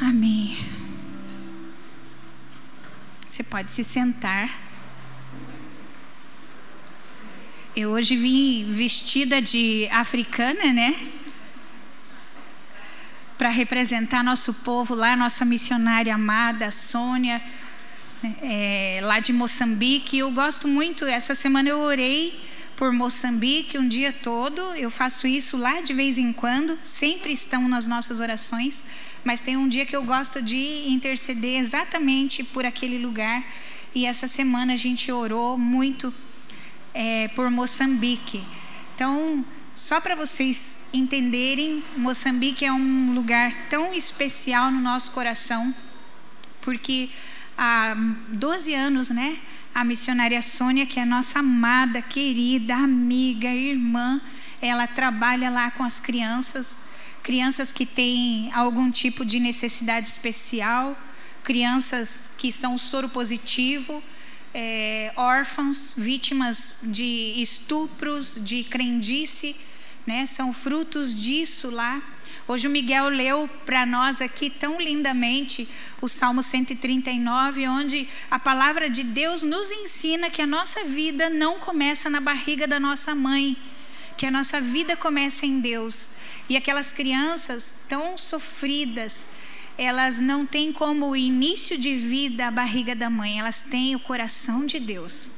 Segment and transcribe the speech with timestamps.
[0.00, 0.56] Amém.
[3.28, 4.58] Você pode se sentar.
[7.76, 10.94] Eu hoje vim vestida de africana, né?
[13.36, 17.42] Para representar nosso povo lá, nossa missionária amada, Sônia,
[18.40, 20.16] é, lá de Moçambique.
[20.16, 22.42] Eu gosto muito, essa semana eu orei
[22.74, 24.62] por Moçambique um dia todo.
[24.76, 28.82] Eu faço isso lá de vez em quando, sempre estão nas nossas orações
[29.24, 33.44] mas tem um dia que eu gosto de interceder exatamente por aquele lugar.
[33.94, 36.12] E essa semana a gente orou muito
[36.94, 38.42] é, por Moçambique.
[38.94, 45.74] Então, só para vocês entenderem, Moçambique é um lugar tão especial no nosso coração,
[46.60, 47.10] porque
[47.56, 47.94] há
[48.28, 49.38] 12 anos, né?
[49.74, 54.20] A missionária Sônia, que é nossa amada, querida, amiga, irmã,
[54.60, 56.89] ela trabalha lá com as crianças
[57.22, 60.96] crianças que têm algum tipo de necessidade especial,
[61.42, 64.02] crianças que são soro positivo,
[64.52, 69.54] é, órfãos, vítimas de estupros, de crendice,
[70.06, 70.26] né?
[70.26, 72.02] São frutos disso lá.
[72.48, 75.68] Hoje o Miguel leu para nós aqui tão lindamente
[76.00, 81.60] o Salmo 139, onde a palavra de Deus nos ensina que a nossa vida não
[81.60, 83.56] começa na barriga da nossa mãe,
[84.16, 86.10] que a nossa vida começa em Deus.
[86.50, 89.24] E aquelas crianças tão sofridas,
[89.78, 94.66] elas não têm como início de vida a barriga da mãe, elas têm o coração
[94.66, 95.30] de Deus.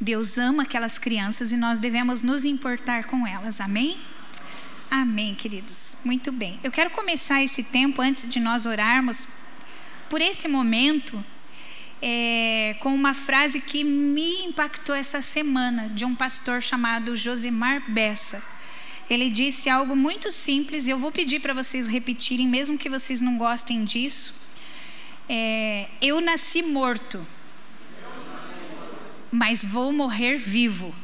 [0.00, 3.98] Deus ama aquelas crianças e nós devemos nos importar com elas, amém?
[4.88, 5.96] Amém, queridos.
[6.04, 6.60] Muito bem.
[6.62, 9.26] Eu quero começar esse tempo, antes de nós orarmos,
[10.08, 11.24] por esse momento,
[12.00, 18.40] é, com uma frase que me impactou essa semana, de um pastor chamado Josimar Bessa
[19.08, 23.20] ele disse algo muito simples, e eu vou pedir para vocês repetirem, mesmo que vocês
[23.20, 24.34] não gostem disso.
[25.28, 27.26] É, eu nasci morto,
[29.30, 30.94] mas vou morrer vivo.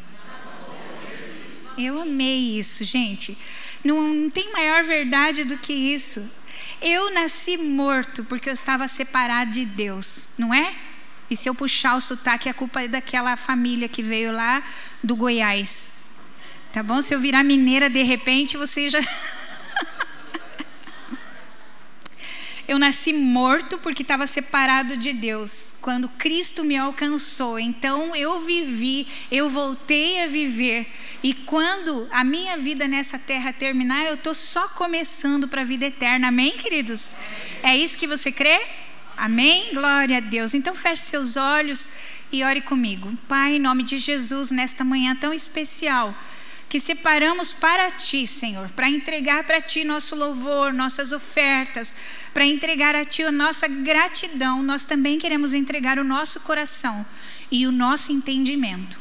[1.77, 3.37] Eu amei isso, gente.
[3.83, 6.31] Não, não tem maior verdade do que isso.
[6.81, 10.75] Eu nasci morto porque eu estava separado de Deus, não é?
[11.31, 14.63] E se eu puxar o sotaque, a culpa é daquela família que veio lá
[15.03, 15.94] do Goiás.
[16.75, 17.01] Tá bom?
[17.01, 18.99] Se eu virar mineira de repente, você já.
[22.67, 25.73] eu nasci morto porque estava separado de Deus.
[25.81, 30.93] Quando Cristo me alcançou, então eu vivi, eu voltei a viver.
[31.23, 35.87] E quando a minha vida nessa terra terminar, eu estou só começando para a vida
[35.87, 36.27] eterna.
[36.27, 37.15] Amém, queridos?
[37.63, 38.61] É isso que você crê?
[39.17, 39.73] Amém?
[39.73, 40.55] Glória a Deus.
[40.55, 41.89] Então feche seus olhos
[42.33, 43.13] e ore comigo.
[43.29, 46.13] Pai, em nome de Jesus, nesta manhã tão especial
[46.75, 51.95] que separamos para Ti, Senhor, para entregar para Ti nosso louvor, nossas ofertas,
[52.33, 57.07] para entregar a Ti a nossa gratidão, nós também queremos entregar o nosso coração
[57.49, 58.99] e o nosso entendimento.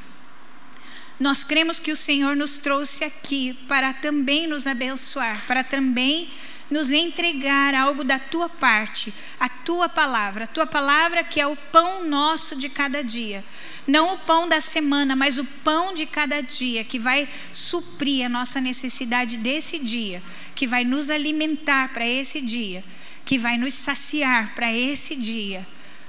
[1.19, 6.29] Nós cremos que o Senhor nos trouxe aqui para também nos abençoar, para também
[6.73, 11.55] nos entregar algo da tua parte, a tua palavra, a tua palavra que é o
[11.55, 13.45] pão nosso de cada dia.
[13.85, 18.29] Não o pão da semana, mas o pão de cada dia, que vai suprir a
[18.29, 20.23] nossa necessidade desse dia,
[20.55, 22.83] que vai nos alimentar para esse dia,
[23.23, 25.67] que vai nos saciar para esse dia.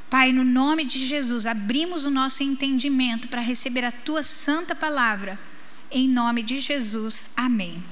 [0.08, 5.38] Pai, no nome de Jesus, abrimos o nosso entendimento para receber a tua santa palavra.
[5.90, 7.84] Em nome de Jesus, amém.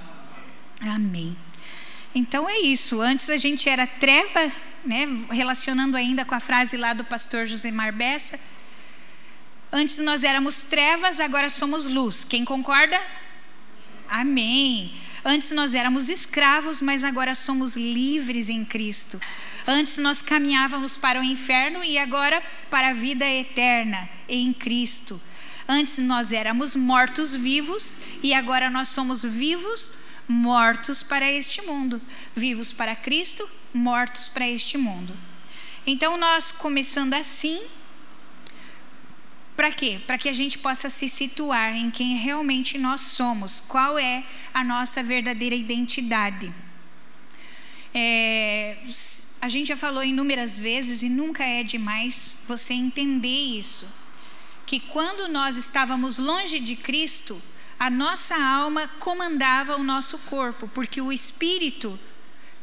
[0.81, 1.37] Amém.
[2.15, 3.01] Então é isso.
[3.01, 4.53] Antes a gente era treva,
[4.85, 5.07] né?
[5.31, 8.39] relacionando ainda com a frase lá do pastor José Marbessa.
[9.73, 12.25] Antes nós éramos trevas, agora somos luz.
[12.25, 13.01] Quem concorda?
[14.09, 14.93] Amém.
[15.25, 19.19] Antes nós éramos escravos, mas agora somos livres em Cristo.
[19.67, 25.19] Antes nós caminhávamos para o inferno e agora para a vida eterna em Cristo.
[25.67, 32.01] Antes nós éramos mortos vivos e agora nós somos vivos mortos para este mundo,
[32.35, 35.17] vivos para Cristo, mortos para este mundo.
[35.87, 37.61] Então nós começando assim,
[39.57, 40.01] para quê?
[40.07, 44.25] Para que a gente possa se situar em quem realmente nós somos, qual é
[44.55, 46.53] a nossa verdadeira identidade.
[47.95, 48.79] É,
[49.41, 53.29] a gente já falou inúmeras vezes e nunca é demais você entender
[53.59, 53.87] isso.
[54.65, 57.43] Que quando nós estávamos longe de Cristo,
[57.83, 61.99] a nossa alma comandava o nosso corpo, porque o espírito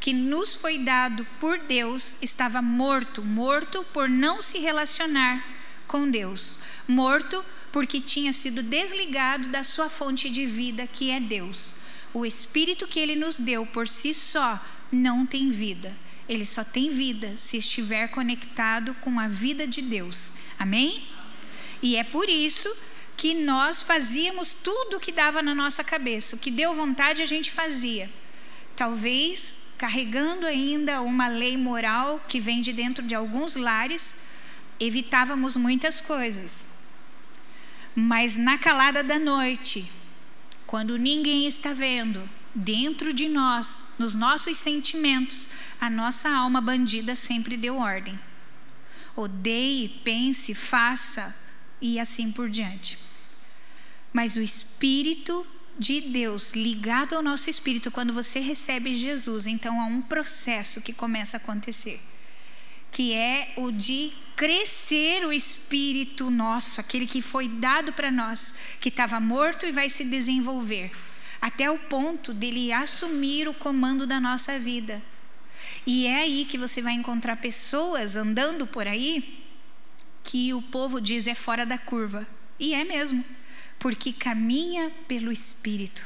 [0.00, 5.46] que nos foi dado por Deus estava morto morto por não se relacionar
[5.86, 6.58] com Deus,
[6.88, 11.74] morto porque tinha sido desligado da sua fonte de vida, que é Deus.
[12.14, 14.58] O espírito que ele nos deu por si só
[14.90, 15.94] não tem vida.
[16.26, 20.32] ele só tem vida se estiver conectado com a vida de Deus.
[20.58, 21.04] Amém?
[21.82, 22.89] E é por isso que
[23.34, 27.50] nós fazíamos tudo o que dava na nossa cabeça, o que deu vontade a gente
[27.50, 28.10] fazia.
[28.74, 34.14] Talvez carregando ainda uma lei moral que vem de dentro de alguns lares,
[34.78, 36.66] evitávamos muitas coisas.
[37.94, 39.90] Mas na calada da noite,
[40.66, 45.48] quando ninguém está vendo, dentro de nós, nos nossos sentimentos,
[45.80, 48.18] a nossa alma bandida sempre deu ordem.
[49.16, 51.36] Odeie, pense, faça
[51.80, 53.09] e assim por diante.
[54.12, 55.46] Mas o Espírito
[55.80, 60.92] de Deus ligado ao nosso espírito, quando você recebe Jesus, então há um processo que
[60.92, 61.98] começa a acontecer,
[62.92, 68.90] que é o de crescer o espírito nosso, aquele que foi dado para nós, que
[68.90, 70.92] estava morto e vai se desenvolver,
[71.40, 75.00] até o ponto dele assumir o comando da nossa vida.
[75.86, 79.42] E é aí que você vai encontrar pessoas andando por aí
[80.22, 82.26] que o povo diz é fora da curva.
[82.58, 83.24] E é mesmo
[83.80, 86.04] porque caminha pelo Espírito,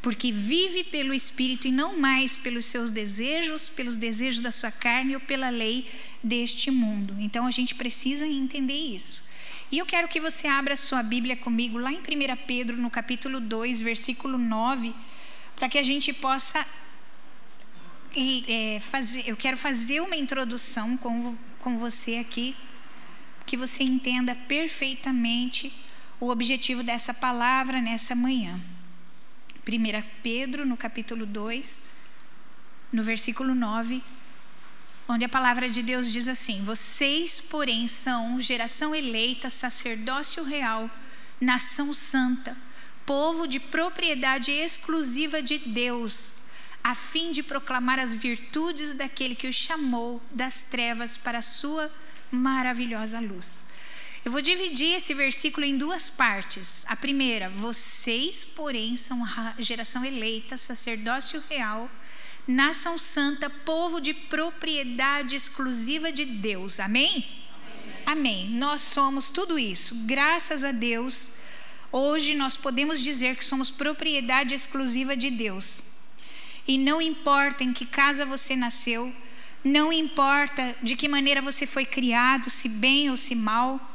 [0.00, 5.14] porque vive pelo Espírito e não mais pelos seus desejos, pelos desejos da sua carne
[5.14, 5.88] ou pela lei
[6.22, 7.14] deste mundo.
[7.20, 9.30] Então a gente precisa entender isso.
[9.70, 12.02] E eu quero que você abra sua Bíblia comigo lá em 1
[12.46, 14.94] Pedro, no capítulo 2, versículo 9,
[15.54, 16.66] para que a gente possa
[18.16, 19.24] é, fazer.
[19.26, 22.56] Eu quero fazer uma introdução com, com você aqui,
[23.44, 25.72] que você entenda perfeitamente
[26.22, 28.60] o objetivo dessa palavra nessa manhã.
[29.66, 31.82] 1 Pedro, no capítulo 2,
[32.92, 34.00] no versículo 9,
[35.08, 40.88] onde a palavra de Deus diz assim: Vocês, porém, são geração eleita, sacerdócio real,
[41.40, 42.56] nação santa,
[43.04, 46.34] povo de propriedade exclusiva de Deus,
[46.84, 51.90] a fim de proclamar as virtudes daquele que o chamou das trevas para a sua
[52.30, 53.71] maravilhosa luz.
[54.24, 56.84] Eu vou dividir esse versículo em duas partes.
[56.86, 59.20] A primeira, vocês, porém, são
[59.58, 61.90] geração eleita, sacerdócio real,
[62.46, 66.78] nação santa, povo de propriedade exclusiva de Deus.
[66.78, 67.26] Amém?
[68.06, 68.44] Amém?
[68.46, 68.50] Amém.
[68.50, 69.92] Nós somos tudo isso.
[70.06, 71.32] Graças a Deus,
[71.90, 75.82] hoje nós podemos dizer que somos propriedade exclusiva de Deus.
[76.64, 79.12] E não importa em que casa você nasceu,
[79.64, 83.88] não importa de que maneira você foi criado, se bem ou se mal,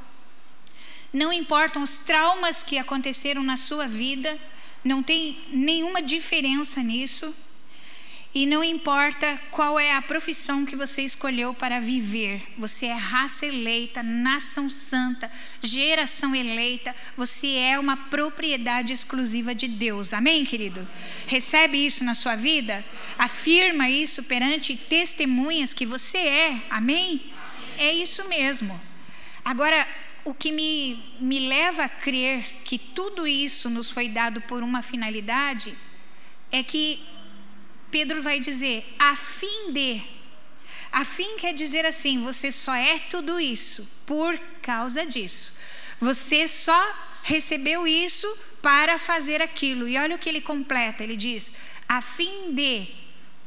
[1.14, 4.38] não importam os traumas que aconteceram na sua vida,
[4.84, 7.34] não tem nenhuma diferença nisso.
[8.36, 13.48] E não importa qual é a profissão que você escolheu para viver, você é raça
[13.48, 20.14] eleita, nação santa, geração eleita, você é uma propriedade exclusiva de Deus.
[20.14, 20.88] Amém, querido?
[21.26, 22.86] Recebe isso na sua vida?
[23.18, 26.62] Afirma isso perante testemunhas que você é.
[26.70, 27.34] Amém?
[27.78, 28.80] É isso mesmo.
[29.44, 29.88] Agora,
[30.28, 34.82] o que me, me leva a crer que tudo isso nos foi dado por uma
[34.82, 35.74] finalidade
[36.52, 37.02] é que
[37.90, 40.04] Pedro vai dizer, a fim de.
[40.92, 45.54] A fim quer dizer assim: você só é tudo isso por causa disso.
[45.98, 46.78] Você só
[47.24, 48.28] recebeu isso
[48.62, 49.88] para fazer aquilo.
[49.88, 51.54] E olha o que ele completa: ele diz,
[51.88, 52.86] a fim de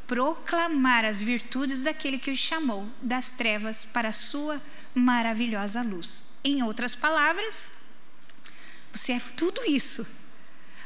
[0.07, 4.63] proclamar as virtudes daquele que o chamou das trevas para a sua
[4.95, 6.25] maravilhosa luz.
[6.43, 7.71] Em outras palavras,
[8.93, 10.07] você é tudo isso.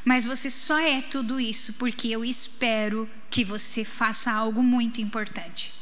[0.05, 5.73] Mas você só é tudo isso porque eu espero que você faça algo muito importante.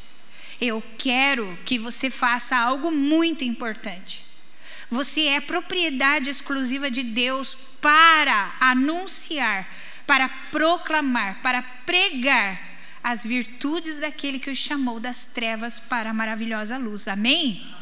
[0.61, 4.25] Eu quero que você faça algo muito importante.
[4.89, 9.69] Você é propriedade exclusiva de Deus para anunciar,
[10.07, 12.61] para proclamar, para pregar
[13.03, 17.09] as virtudes daquele que o chamou das trevas para a maravilhosa luz.
[17.09, 17.75] Amém?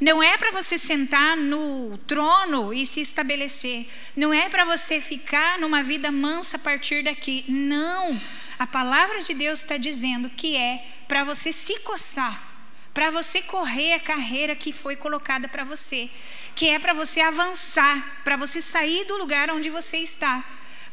[0.00, 3.86] Não é para você sentar no trono e se estabelecer.
[4.16, 7.44] Não é para você ficar numa vida mansa a partir daqui.
[7.48, 8.10] Não.
[8.58, 12.42] A palavra de Deus está dizendo que é para você se coçar,
[12.92, 16.10] para você correr a carreira que foi colocada para você,
[16.54, 20.44] que é para você avançar, para você sair do lugar onde você está,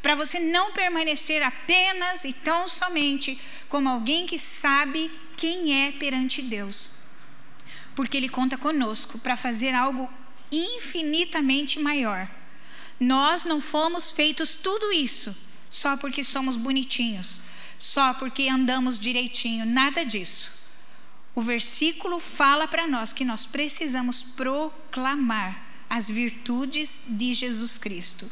[0.02, 6.42] para você não permanecer apenas e tão somente como alguém que sabe quem é perante
[6.42, 6.99] Deus
[8.00, 10.10] porque Ele conta conosco para fazer algo
[10.50, 12.32] infinitamente maior.
[12.98, 15.36] Nós não fomos feitos tudo isso
[15.70, 17.42] só porque somos bonitinhos,
[17.78, 20.50] só porque andamos direitinho, nada disso.
[21.36, 28.32] O versículo fala para nós que nós precisamos proclamar as virtudes de Jesus Cristo.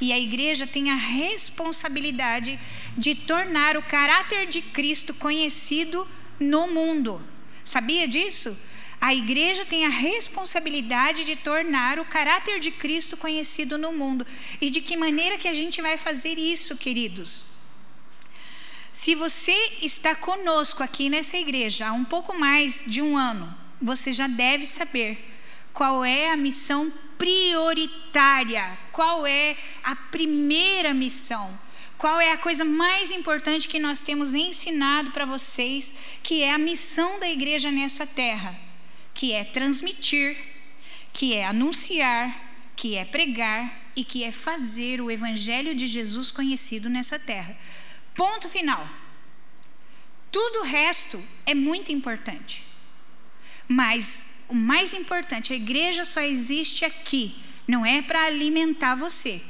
[0.00, 2.60] E a igreja tem a responsabilidade
[2.96, 6.06] de tornar o caráter de Cristo conhecido
[6.38, 7.20] no mundo.
[7.64, 8.56] Sabia disso?
[9.04, 14.26] A igreja tem a responsabilidade de tornar o caráter de Cristo conhecido no mundo.
[14.62, 17.44] E de que maneira que a gente vai fazer isso, queridos?
[18.94, 24.10] Se você está conosco aqui nessa igreja há um pouco mais de um ano, você
[24.10, 25.22] já deve saber
[25.74, 31.60] qual é a missão prioritária, qual é a primeira missão,
[31.98, 36.56] qual é a coisa mais importante que nós temos ensinado para vocês, que é a
[36.56, 38.63] missão da igreja nessa terra,
[39.14, 40.36] que é transmitir,
[41.12, 46.90] que é anunciar, que é pregar e que é fazer o evangelho de Jesus conhecido
[46.90, 47.56] nessa terra.
[48.14, 48.86] Ponto final.
[50.30, 52.64] Tudo o resto é muito importante.
[53.68, 59.40] Mas o mais importante, a igreja só existe aqui, não é para alimentar você,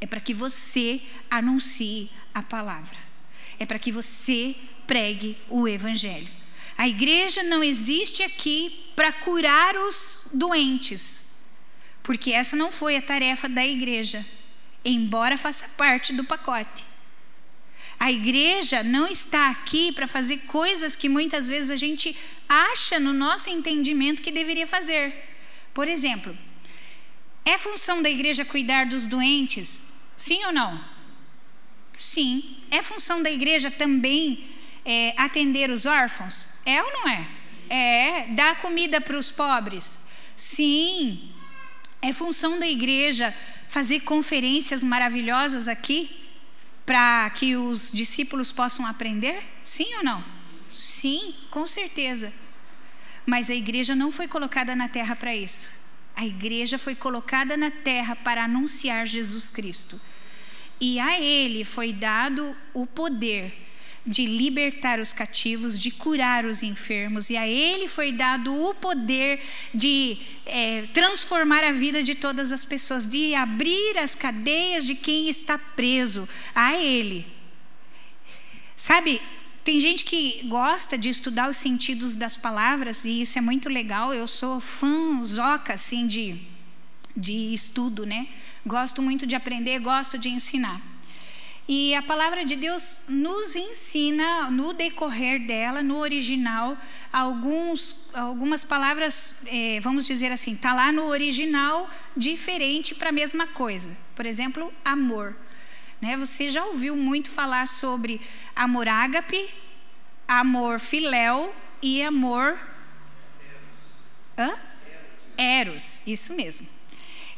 [0.00, 2.96] é para que você anuncie a palavra,
[3.58, 6.39] é para que você pregue o evangelho.
[6.80, 11.26] A igreja não existe aqui para curar os doentes,
[12.02, 14.24] porque essa não foi a tarefa da igreja,
[14.82, 16.86] embora faça parte do pacote.
[17.98, 22.16] A igreja não está aqui para fazer coisas que muitas vezes a gente
[22.48, 25.12] acha no nosso entendimento que deveria fazer.
[25.74, 26.34] Por exemplo,
[27.44, 29.82] é função da igreja cuidar dos doentes?
[30.16, 30.82] Sim ou não?
[31.92, 32.56] Sim.
[32.70, 34.48] É função da igreja também
[34.84, 36.48] é, atender os órfãos?
[36.64, 37.28] É ou não é?
[37.68, 38.26] É.
[38.32, 39.98] Dar comida para os pobres?
[40.36, 41.30] Sim.
[42.02, 43.34] É função da igreja
[43.68, 46.20] fazer conferências maravilhosas aqui?
[46.90, 49.44] para que os discípulos possam aprender?
[49.62, 50.24] Sim ou não?
[50.68, 52.32] Sim, com certeza.
[53.24, 55.72] Mas a igreja não foi colocada na terra para isso.
[56.16, 60.00] A igreja foi colocada na terra para anunciar Jesus Cristo.
[60.80, 63.54] E a ele foi dado o poder
[64.06, 69.40] de libertar os cativos, de curar os enfermos, e a Ele foi dado o poder
[69.74, 75.28] de é, transformar a vida de todas as pessoas, de abrir as cadeias de quem
[75.28, 77.26] está preso, a Ele.
[78.74, 79.20] Sabe,
[79.62, 84.14] tem gente que gosta de estudar os sentidos das palavras, e isso é muito legal,
[84.14, 86.40] eu sou fã, zoca, assim, de,
[87.14, 88.28] de estudo, né?
[88.66, 90.80] Gosto muito de aprender, gosto de ensinar.
[91.72, 96.76] E a palavra de Deus nos ensina, no decorrer dela, no original,
[97.12, 103.46] alguns, algumas palavras, é, vamos dizer assim, está lá no original diferente para a mesma
[103.46, 103.96] coisa.
[104.16, 105.36] Por exemplo, amor.
[106.00, 106.16] Né?
[106.16, 108.20] Você já ouviu muito falar sobre
[108.56, 109.48] amor ágape,
[110.26, 112.58] amor filéu e amor.
[114.36, 114.52] Hã?
[115.38, 116.79] Eros, isso mesmo.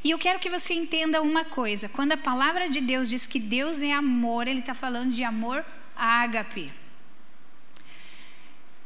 [0.04, 3.38] E eu quero que você entenda uma coisa: quando a palavra de Deus diz que
[3.38, 5.64] Deus é amor, Ele está falando de amor
[5.97, 6.73] ágape.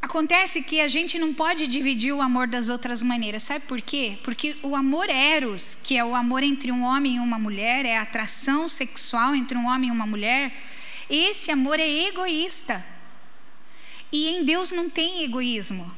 [0.00, 4.18] Acontece que a gente não pode dividir o amor das outras maneiras, sabe por quê?
[4.23, 7.96] Porque o amor eros, que é o amor entre um homem e uma mulher, é
[7.96, 10.52] a atração sexual entre um homem e uma mulher,
[11.11, 12.85] esse amor é egoísta.
[14.12, 15.90] E em Deus não tem egoísmo.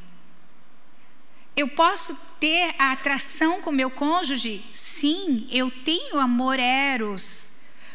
[1.58, 4.64] Eu posso ter a atração com meu cônjuge?
[4.72, 7.48] Sim, eu tenho amor eros.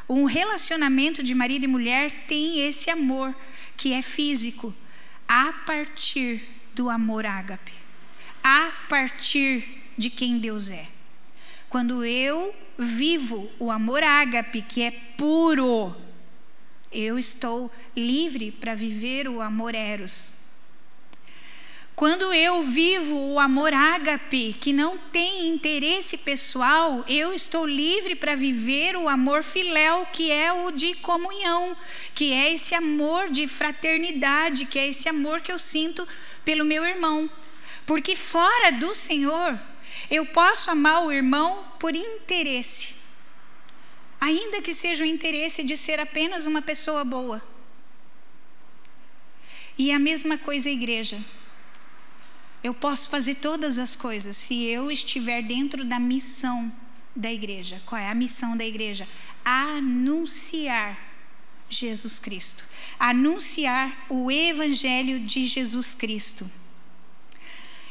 [0.09, 3.33] Um relacionamento de marido e mulher tem esse amor
[3.77, 4.75] que é físico,
[5.25, 7.71] a partir do amor ágape,
[8.43, 10.85] a partir de quem Deus é.
[11.69, 15.95] Quando eu vivo o amor ágape, que é puro,
[16.91, 20.33] eu estou livre para viver o amor eros,
[21.95, 28.35] quando eu vivo o amor ágape, que não tem interesse pessoal, eu estou livre para
[28.35, 31.77] viver o amor filéu, que é o de comunhão,
[32.15, 36.07] que é esse amor de fraternidade, que é esse amor que eu sinto
[36.43, 37.29] pelo meu irmão.
[37.85, 39.59] Porque fora do Senhor,
[40.09, 42.95] eu posso amar o irmão por interesse,
[44.19, 47.39] ainda que seja o interesse de ser apenas uma pessoa boa.
[49.77, 51.19] E a mesma coisa a igreja.
[52.63, 56.71] Eu posso fazer todas as coisas se eu estiver dentro da missão
[57.15, 57.81] da igreja.
[57.85, 59.07] Qual é a missão da igreja?
[59.43, 60.97] Anunciar
[61.69, 62.63] Jesus Cristo.
[62.97, 66.49] Anunciar o evangelho de Jesus Cristo.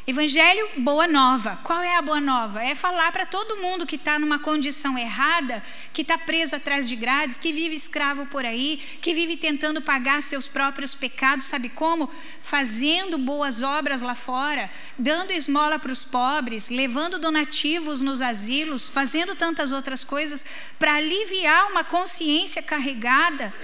[0.04, 1.61] Evangelho, boa nova.
[1.62, 2.61] Qual é a boa nova?
[2.61, 6.97] É falar para todo mundo que está numa condição errada, que está preso atrás de
[6.97, 12.11] grades, que vive escravo por aí, que vive tentando pagar seus próprios pecados, sabe como?
[12.42, 14.68] Fazendo boas obras lá fora,
[14.99, 20.44] dando esmola para os pobres, levando donativos nos asilos, fazendo tantas outras coisas
[20.80, 23.54] para aliviar uma consciência carregada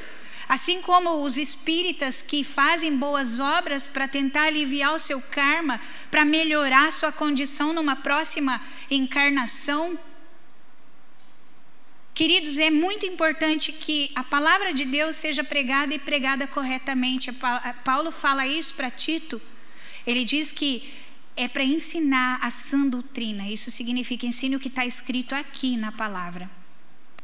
[0.48, 5.78] Assim como os espíritas que fazem boas obras para tentar aliviar o seu karma,
[6.10, 8.58] para melhorar sua condição numa próxima
[8.90, 9.98] encarnação.
[12.14, 17.30] Queridos, é muito importante que a palavra de Deus seja pregada e pregada corretamente.
[17.84, 19.40] Paulo fala isso para Tito.
[20.06, 20.90] Ele diz que
[21.36, 23.46] é para ensinar a sã doutrina.
[23.46, 26.50] Isso significa ensine o que está escrito aqui na palavra,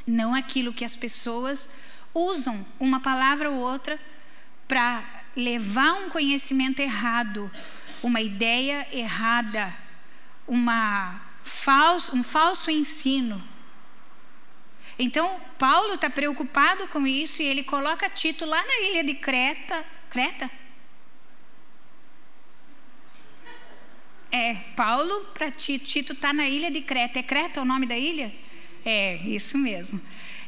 [0.07, 1.69] não aquilo que as pessoas
[2.15, 3.99] usam uma palavra ou outra
[4.69, 5.05] para
[5.37, 7.51] levar um conhecimento errado,
[8.03, 9.77] uma ideia errada,
[10.47, 13.43] uma falso, um falso ensino.
[14.99, 19.85] Então, Paulo está preocupado com isso e ele coloca Tito lá na ilha de Creta.
[20.09, 20.49] Creta?
[24.31, 25.85] É, Paulo para Tito.
[25.85, 27.19] Tito está na ilha de Creta.
[27.19, 28.33] É Creta o nome da ilha?
[28.85, 30.01] É, isso mesmo.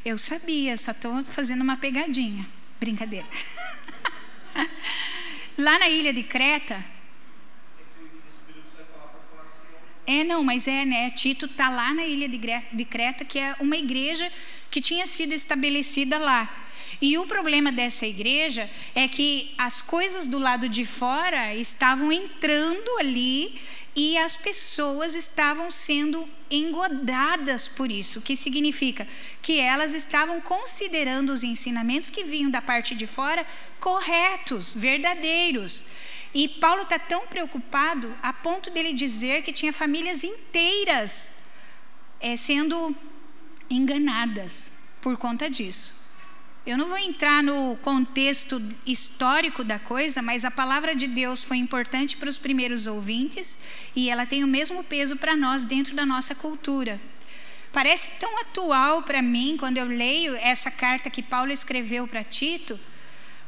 [0.06, 2.46] Eu sabia, só estou fazendo uma pegadinha.
[2.78, 3.26] Brincadeira.
[5.58, 6.84] Lá na ilha de Creta.
[10.06, 11.10] É, não, mas é, né?
[11.10, 14.30] Tito está lá na ilha de Creta, que é uma igreja
[14.70, 16.68] que tinha sido estabelecida lá.
[17.02, 22.98] E o problema dessa igreja é que as coisas do lado de fora estavam entrando
[23.00, 23.60] ali
[23.96, 29.08] e as pessoas estavam sendo engodadas por isso, que significa
[29.40, 33.46] que elas estavam considerando os ensinamentos que vinham da parte de fora
[33.80, 35.86] corretos, verdadeiros.
[36.34, 41.30] E Paulo está tão preocupado a ponto dele dizer que tinha famílias inteiras
[42.20, 42.94] é, sendo
[43.70, 45.95] enganadas por conta disso.
[46.66, 51.58] Eu não vou entrar no contexto histórico da coisa, mas a palavra de Deus foi
[51.58, 53.61] importante para os primeiros ouvintes
[53.94, 57.00] e ela tem o mesmo peso para nós dentro da nossa cultura.
[57.73, 62.76] Parece tão atual para mim quando eu leio essa carta que Paulo escreveu para Tito,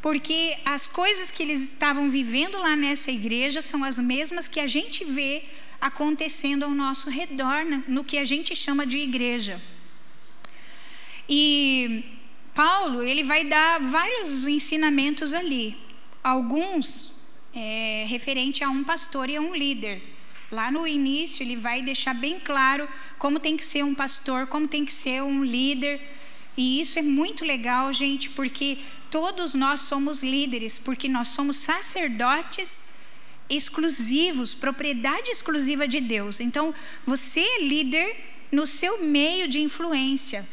[0.01, 4.69] porque as coisas que eles estavam vivendo lá nessa igreja são as mesmas que a
[4.69, 5.43] gente vê
[5.81, 9.61] acontecendo ao nosso redor, no que a gente chama de igreja.
[11.29, 12.18] E
[12.59, 15.77] Paulo ele vai dar vários ensinamentos ali,
[16.25, 17.13] alguns
[17.55, 20.03] é, referente a um pastor e a um líder.
[20.51, 24.67] Lá no início ele vai deixar bem claro como tem que ser um pastor, como
[24.67, 26.01] tem que ser um líder.
[26.57, 32.87] E isso é muito legal, gente, porque todos nós somos líderes, porque nós somos sacerdotes
[33.49, 36.41] exclusivos, propriedade exclusiva de Deus.
[36.41, 36.75] Então,
[37.07, 38.17] você é líder
[38.51, 40.45] no seu meio de influência.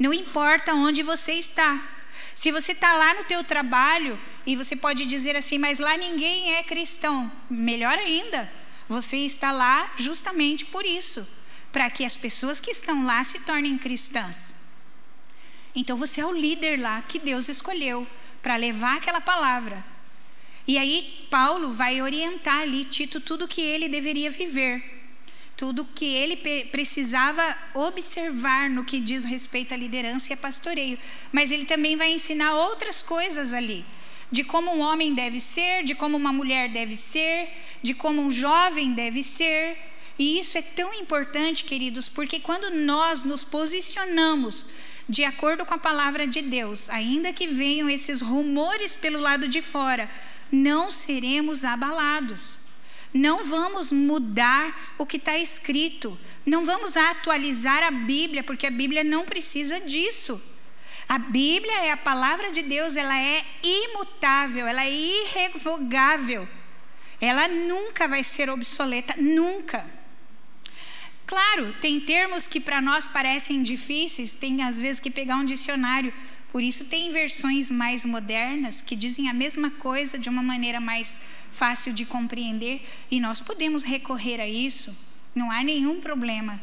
[0.00, 1.86] Não importa onde você está.
[2.34, 6.54] Se você está lá no teu trabalho e você pode dizer assim, mas lá ninguém
[6.54, 8.50] é cristão, melhor ainda,
[8.88, 11.28] você está lá justamente por isso,
[11.70, 14.54] para que as pessoas que estão lá se tornem cristãs.
[15.74, 18.08] Então você é o líder lá que Deus escolheu
[18.40, 19.84] para levar aquela palavra.
[20.66, 24.99] E aí Paulo vai orientar ali Tito tudo que ele deveria viver
[25.60, 26.38] tudo que ele
[26.72, 27.44] precisava
[27.74, 30.98] observar no que diz respeito à liderança e a pastoreio.
[31.30, 33.84] Mas ele também vai ensinar outras coisas ali.
[34.32, 37.50] De como um homem deve ser, de como uma mulher deve ser,
[37.82, 39.76] de como um jovem deve ser.
[40.18, 44.70] E isso é tão importante, queridos, porque quando nós nos posicionamos
[45.06, 49.60] de acordo com a palavra de Deus, ainda que venham esses rumores pelo lado de
[49.60, 50.08] fora,
[50.50, 52.59] não seremos abalados.
[53.12, 56.18] Não vamos mudar o que está escrito.
[56.46, 60.40] Não vamos atualizar a Bíblia, porque a Bíblia não precisa disso.
[61.08, 66.48] A Bíblia é a palavra de Deus, ela é imutável, ela é irrevogável.
[67.20, 69.84] Ela nunca vai ser obsoleta, nunca.
[71.26, 76.12] Claro, tem termos que para nós parecem difíceis, tem às vezes que pegar um dicionário.
[76.50, 81.20] Por isso, tem versões mais modernas que dizem a mesma coisa de uma maneira mais
[81.52, 84.96] fácil de compreender e nós podemos recorrer a isso,
[85.34, 86.60] não há nenhum problema.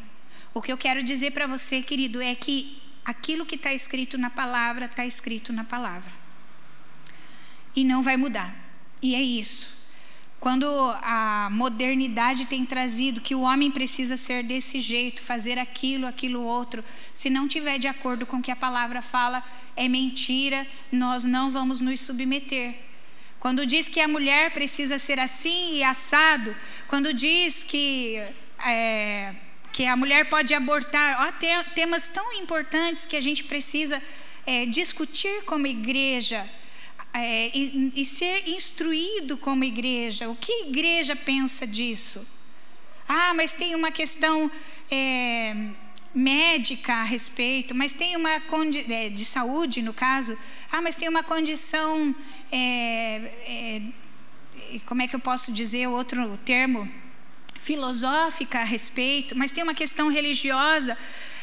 [0.52, 4.28] O que eu quero dizer para você, querido, é que aquilo que está escrito na
[4.28, 6.12] palavra, está escrito na palavra.
[7.74, 8.54] E não vai mudar.
[9.00, 9.78] E é isso.
[10.40, 10.66] Quando
[11.02, 16.84] a modernidade tem trazido que o homem precisa ser desse jeito, fazer aquilo, aquilo outro,
[17.12, 19.42] se não tiver de acordo com o que a palavra fala,
[19.74, 22.87] é mentira, nós não vamos nos submeter.
[23.40, 26.54] Quando diz que a mulher precisa ser assim e assado,
[26.88, 28.20] quando diz que,
[28.64, 29.34] é,
[29.72, 31.32] que a mulher pode abortar, ó,
[31.74, 34.02] temas tão importantes que a gente precisa
[34.44, 36.48] é, discutir como igreja
[37.12, 40.28] é, e, e ser instruído como igreja.
[40.28, 42.26] O que a igreja pensa disso?
[43.08, 44.50] Ah, mas tem uma questão
[44.90, 45.70] é,
[46.14, 50.38] médica a respeito, mas tem uma é, de saúde no caso,
[50.70, 52.14] ah, mas tem uma condição,
[52.50, 52.58] é,
[53.46, 53.82] é,
[54.86, 56.88] como é que eu posso dizer outro termo?
[57.58, 60.96] Filosófica a respeito, mas tem uma questão religiosa.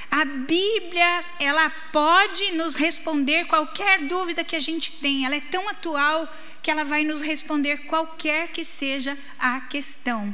[0.10, 5.25] A Bíblia, ela pode nos responder qualquer dúvida que a gente tem.
[5.25, 10.34] Ela é tão atual que ela vai nos responder qualquer que seja a questão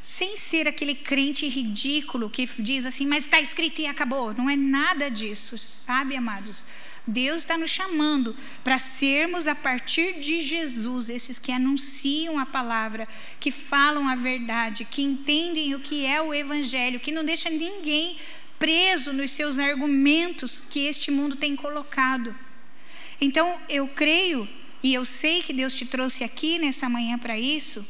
[0.00, 4.32] sem ser aquele crente ridículo que diz assim, mas está escrito e acabou.
[4.34, 6.64] Não é nada disso, sabe, amados?
[7.06, 13.08] Deus está nos chamando para sermos, a partir de Jesus, esses que anunciam a palavra,
[13.40, 18.18] que falam a verdade, que entendem o que é o Evangelho, que não deixa ninguém
[18.58, 22.34] preso nos seus argumentos que este mundo tem colocado.
[23.20, 24.46] Então, eu creio
[24.82, 27.84] e eu sei que Deus te trouxe aqui nessa manhã para isso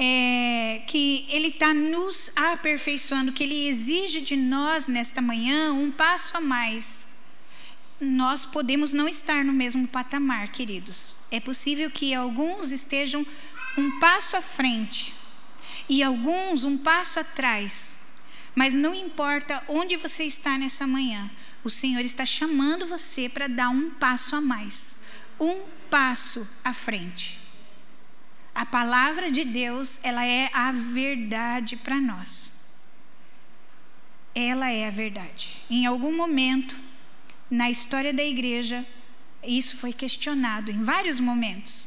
[0.00, 6.36] é, que Ele está nos aperfeiçoando, que Ele exige de nós nesta manhã um passo
[6.36, 7.08] a mais.
[8.00, 11.16] Nós podemos não estar no mesmo patamar, queridos.
[11.32, 13.26] É possível que alguns estejam
[13.76, 15.12] um passo à frente
[15.88, 17.96] e alguns um passo atrás.
[18.54, 21.28] Mas não importa onde você está nessa manhã,
[21.64, 25.00] o Senhor está chamando você para dar um passo a mais,
[25.40, 27.47] um passo à frente.
[28.58, 32.54] A palavra de Deus, ela é a verdade para nós.
[34.34, 35.62] Ela é a verdade.
[35.70, 36.74] Em algum momento,
[37.48, 38.84] na história da igreja,
[39.44, 41.86] isso foi questionado em vários momentos.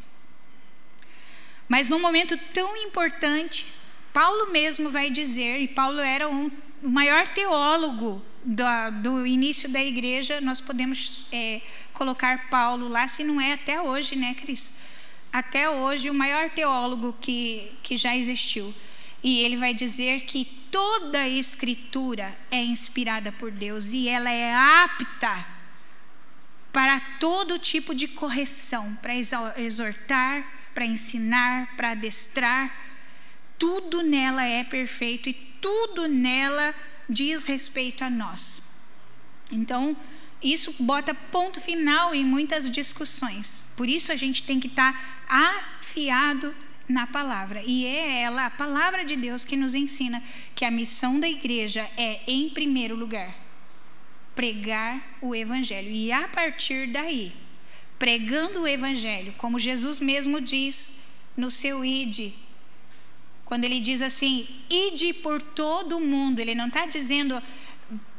[1.68, 3.68] Mas num momento tão importante,
[4.14, 6.50] Paulo mesmo vai dizer, e Paulo era um,
[6.82, 8.64] o maior teólogo do,
[9.02, 14.16] do início da igreja, nós podemos é, colocar Paulo lá, se não é até hoje,
[14.16, 14.74] né, Cris?
[15.32, 18.74] Até hoje, o maior teólogo que, que já existiu.
[19.24, 24.54] E ele vai dizer que toda a escritura é inspirada por Deus e ela é
[24.54, 25.46] apta
[26.74, 32.74] para todo tipo de correção, para exortar, para ensinar, para adestrar.
[33.60, 36.74] Tudo nela é perfeito e tudo nela
[37.08, 38.64] diz respeito a nós.
[39.52, 39.96] Então,
[40.42, 43.64] isso bota ponto final em muitas discussões.
[43.76, 44.94] Por isso a gente tem que estar
[45.28, 46.54] tá afiado
[46.88, 47.62] na palavra.
[47.66, 50.22] E é ela, a palavra de Deus, que nos ensina
[50.56, 53.36] que a missão da igreja é, em primeiro lugar,
[54.36, 55.90] pregar o evangelho.
[55.90, 57.32] E a partir daí,
[58.00, 60.94] pregando o evangelho, como Jesus mesmo diz
[61.38, 62.34] no seu ide,
[63.46, 67.42] quando ele diz assim, ide por todo o mundo, ele não está dizendo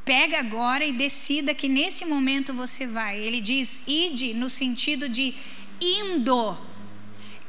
[0.05, 3.21] Pega agora e decida que nesse momento você vai.
[3.21, 5.35] Ele diz ide no sentido de
[5.81, 6.59] indo.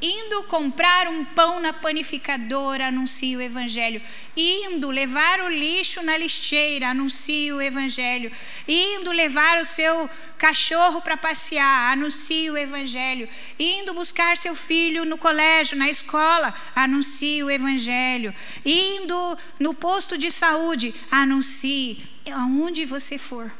[0.00, 4.02] Indo comprar um pão na panificadora, anuncie o evangelho.
[4.36, 8.30] Indo levar o lixo na lixeira, anuncie o evangelho.
[8.68, 13.26] Indo levar o seu cachorro para passear, anuncie o evangelho.
[13.58, 18.34] Indo buscar seu filho no colégio, na escola, anuncie o evangelho.
[18.64, 23.50] Indo no posto de saúde, anuncie aonde você for,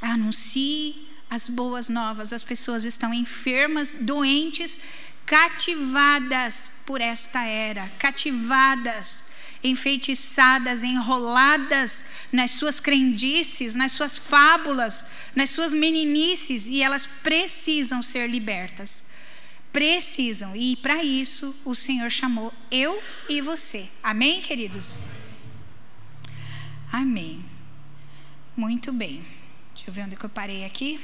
[0.00, 2.32] anuncie as boas novas.
[2.32, 4.80] As pessoas estão enfermas, doentes,
[5.26, 9.24] cativadas por esta era, cativadas,
[9.62, 18.28] enfeitiçadas, enroladas nas suas crendices, nas suas fábulas, nas suas meninices, e elas precisam ser
[18.28, 19.08] libertas.
[19.70, 23.86] Precisam, e para isso o Senhor chamou eu e você.
[24.02, 25.02] Amém, queridos?
[26.90, 27.44] Amém.
[28.58, 29.22] Muito bem.
[29.72, 31.00] Deixa eu ver onde eu parei aqui.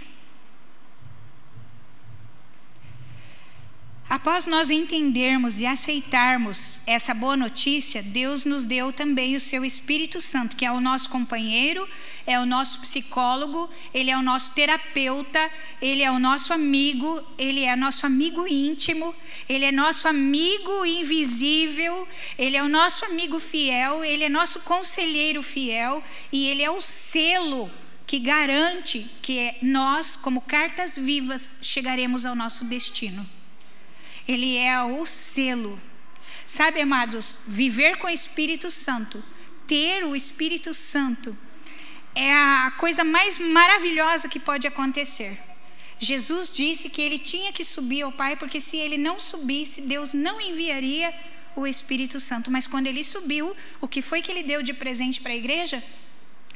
[4.09, 10.21] Após nós entendermos e aceitarmos essa boa notícia, Deus nos deu também o seu Espírito
[10.21, 11.89] Santo, que é o nosso companheiro,
[12.27, 17.65] é o nosso psicólogo, ele é o nosso terapeuta, ele é o nosso amigo, ele
[17.65, 19.15] é nosso amigo íntimo,
[19.49, 22.07] ele é nosso amigo invisível,
[22.39, 26.81] ele é o nosso amigo fiel, ele é nosso conselheiro fiel e ele é o
[26.81, 27.71] selo
[28.07, 33.27] que garante que nós, como cartas vivas, chegaremos ao nosso destino.
[34.27, 35.81] Ele é o selo.
[36.47, 39.23] Sabe, amados, viver com o Espírito Santo,
[39.67, 41.37] ter o Espírito Santo,
[42.15, 45.39] é a coisa mais maravilhosa que pode acontecer.
[45.99, 50.13] Jesus disse que ele tinha que subir ao Pai, porque se ele não subisse, Deus
[50.13, 51.15] não enviaria
[51.57, 52.51] o Espírito Santo.
[52.51, 55.83] Mas quando ele subiu, o que foi que ele deu de presente para a igreja?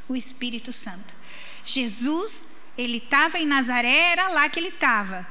[0.08, 1.14] O Espírito Santo.
[1.64, 5.26] Jesus, ele estava em Nazaré, era lá que ele estava.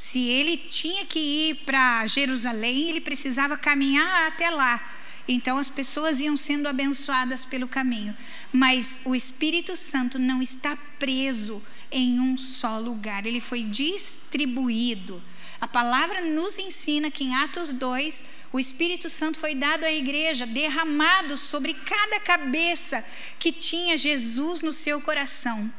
[0.00, 4.82] Se ele tinha que ir para Jerusalém, ele precisava caminhar até lá.
[5.28, 8.16] Então as pessoas iam sendo abençoadas pelo caminho.
[8.50, 15.22] Mas o Espírito Santo não está preso em um só lugar, ele foi distribuído.
[15.60, 20.46] A palavra nos ensina que em Atos 2, o Espírito Santo foi dado à igreja,
[20.46, 23.04] derramado sobre cada cabeça
[23.38, 25.70] que tinha Jesus no seu coração.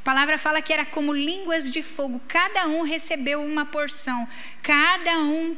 [0.00, 4.26] A palavra fala que era como línguas de fogo, cada um recebeu uma porção,
[4.62, 5.56] cada um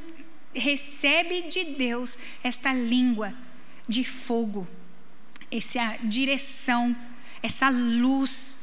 [0.54, 3.32] recebe de Deus esta língua
[3.88, 4.66] de fogo,
[5.50, 6.96] essa direção,
[7.42, 8.58] essa luz.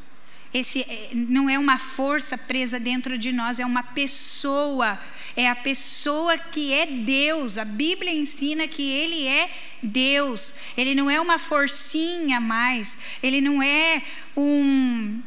[0.52, 5.00] Esse eh, não é uma força presa dentro de nós, é uma pessoa.
[5.36, 7.58] É a pessoa que é Deus.
[7.58, 9.50] A Bíblia ensina que ele é
[9.82, 10.56] Deus.
[10.76, 12.98] Ele não é uma forcinha mais.
[13.22, 14.02] Ele não é
[14.36, 15.22] um.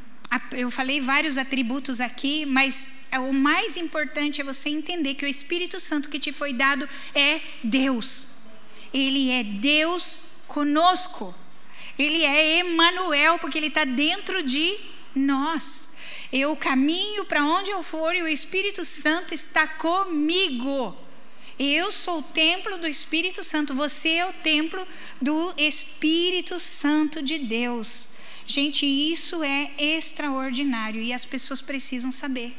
[0.52, 5.28] Eu falei vários atributos aqui, mas é, o mais importante é você entender que o
[5.28, 8.28] Espírito Santo que te foi dado é Deus.
[8.92, 11.34] Ele é Deus conosco.
[11.98, 14.76] Ele é Emanuel, porque ele está dentro de
[15.14, 15.90] nós.
[16.32, 20.96] Eu caminho para onde eu for e o Espírito Santo está comigo.
[21.58, 24.86] Eu sou o templo do Espírito Santo, você é o templo
[25.20, 28.08] do Espírito Santo de Deus.
[28.56, 32.54] Gente, isso é extraordinário e as pessoas precisam saber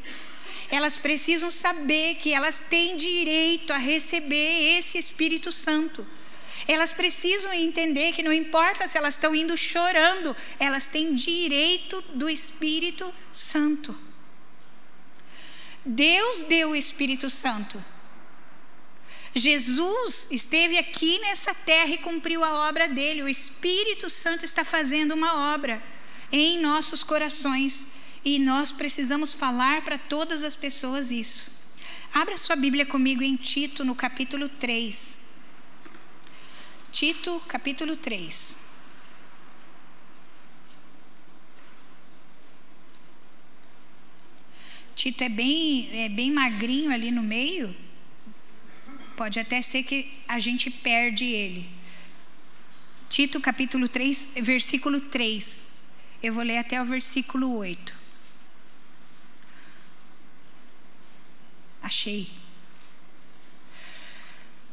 [0.75, 6.03] elas precisam saber que elas têm direito a receber esse Espírito Santo.
[6.67, 12.27] Elas precisam entender que não importa se elas estão indo chorando, elas têm direito do
[12.27, 13.95] Espírito Santo.
[15.85, 17.77] Deus deu o Espírito Santo.
[19.35, 23.23] Jesus esteve aqui nessa terra e cumpriu a obra dele.
[23.23, 25.81] O Espírito Santo está fazendo uma obra
[26.31, 27.87] em nossos corações.
[28.23, 31.51] E nós precisamos falar para todas as pessoas isso.
[32.13, 35.17] Abra sua Bíblia comigo em Tito, no capítulo 3.
[36.91, 38.55] Tito, capítulo 3.
[44.95, 47.75] Tito é bem, é bem magrinho ali no meio.
[49.15, 51.69] Pode até ser que a gente perde ele.
[53.09, 55.67] Tito capítulo 3, versículo 3.
[56.21, 57.95] Eu vou ler até o versículo 8.
[61.81, 62.31] Achei.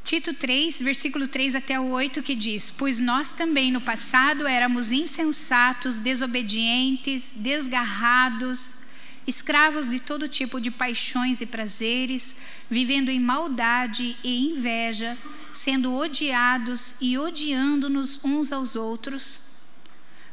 [0.02, 4.90] Tito 3, versículo 3 até o 8, que diz: Pois nós também no passado éramos
[4.90, 8.79] insensatos, desobedientes, desgarrados,
[9.26, 12.34] escravos de todo tipo de paixões e prazeres,
[12.68, 15.16] vivendo em maldade e inveja,
[15.52, 19.42] sendo odiados e odiando-nos uns aos outros.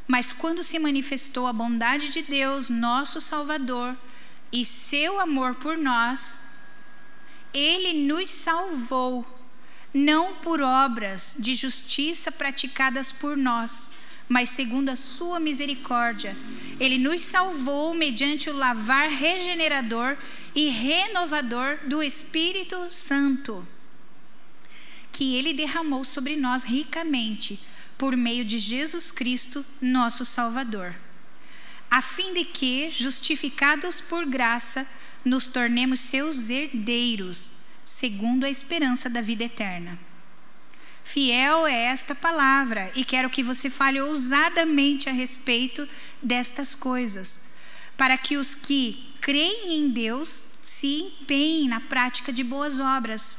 [0.08, 3.98] Mas quando se manifestou a bondade de Deus, nosso Salvador,
[4.52, 6.40] e seu amor por nós,
[7.54, 9.26] ele nos salvou,
[9.94, 13.90] não por obras de justiça praticadas por nós,
[14.28, 16.36] mas segundo a sua misericórdia.
[16.80, 20.18] Ele nos salvou mediante o lavar regenerador
[20.54, 23.66] e renovador do Espírito Santo,
[25.12, 27.60] que ele derramou sobre nós ricamente
[27.98, 30.96] por meio de Jesus Cristo, nosso Salvador,
[31.90, 34.86] a fim de que, justificados por graça,
[35.26, 39.98] nos tornemos seus herdeiros, segundo a esperança da vida eterna.
[41.08, 45.88] Fiel é esta palavra, e quero que você fale ousadamente a respeito
[46.22, 47.40] destas coisas,
[47.96, 53.38] para que os que creem em Deus se empenhem na prática de boas obras.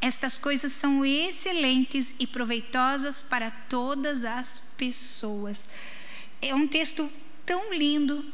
[0.00, 5.68] Estas coisas são excelentes e proveitosas para todas as pessoas.
[6.40, 7.12] É um texto
[7.44, 8.24] tão lindo,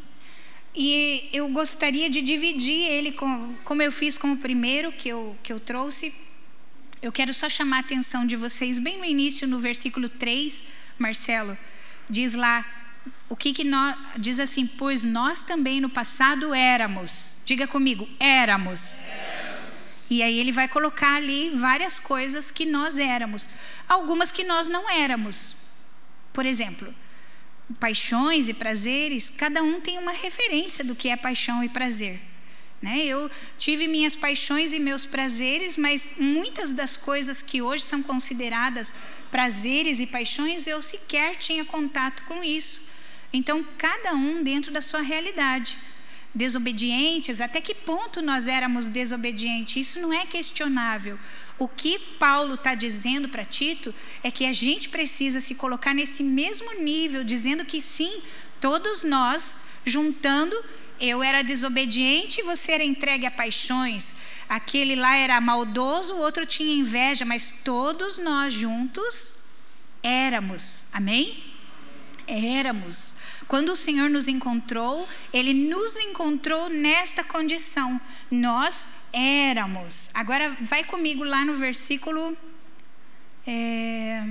[0.73, 5.37] e eu gostaria de dividir ele, com, como eu fiz com o primeiro que eu,
[5.43, 6.28] que eu trouxe.
[7.01, 10.65] Eu quero só chamar a atenção de vocês, bem no início, no versículo 3,
[10.99, 11.57] Marcelo,
[12.11, 12.67] diz lá,
[13.29, 18.99] o que, que nós, diz assim, pois nós também no passado éramos, diga comigo, éramos.
[19.01, 19.39] éramos.
[20.11, 23.49] E aí ele vai colocar ali várias coisas que nós éramos,
[23.89, 25.55] algumas que nós não éramos.
[26.33, 26.93] Por exemplo,
[27.79, 32.21] paixões e prazeres, cada um tem uma referência do que é paixão e prazer.
[32.81, 33.05] Né?
[33.05, 38.95] Eu tive minhas paixões e meus prazeres, mas muitas das coisas que hoje são consideradas
[39.31, 42.89] prazeres e paixões, eu sequer tinha contato com isso.
[43.33, 45.77] Então, cada um dentro da sua realidade.
[46.35, 49.89] Desobedientes, até que ponto nós éramos desobedientes?
[49.89, 51.19] Isso não é questionável.
[51.59, 56.23] O que Paulo está dizendo para Tito é que a gente precisa se colocar nesse
[56.23, 58.23] mesmo nível, dizendo que sim,
[58.61, 60.57] todos nós, juntando,
[61.01, 64.15] eu era desobediente e você era entregue a paixões.
[64.49, 69.35] Aquele lá era maldoso, o outro tinha inveja, mas todos nós juntos
[70.03, 70.87] éramos.
[70.93, 71.45] Amém?
[72.27, 73.15] Éramos.
[73.47, 77.99] Quando o Senhor nos encontrou, Ele nos encontrou nesta condição.
[78.31, 80.11] Nós éramos.
[80.13, 82.37] Agora vai comigo lá no versículo.
[83.47, 84.23] É,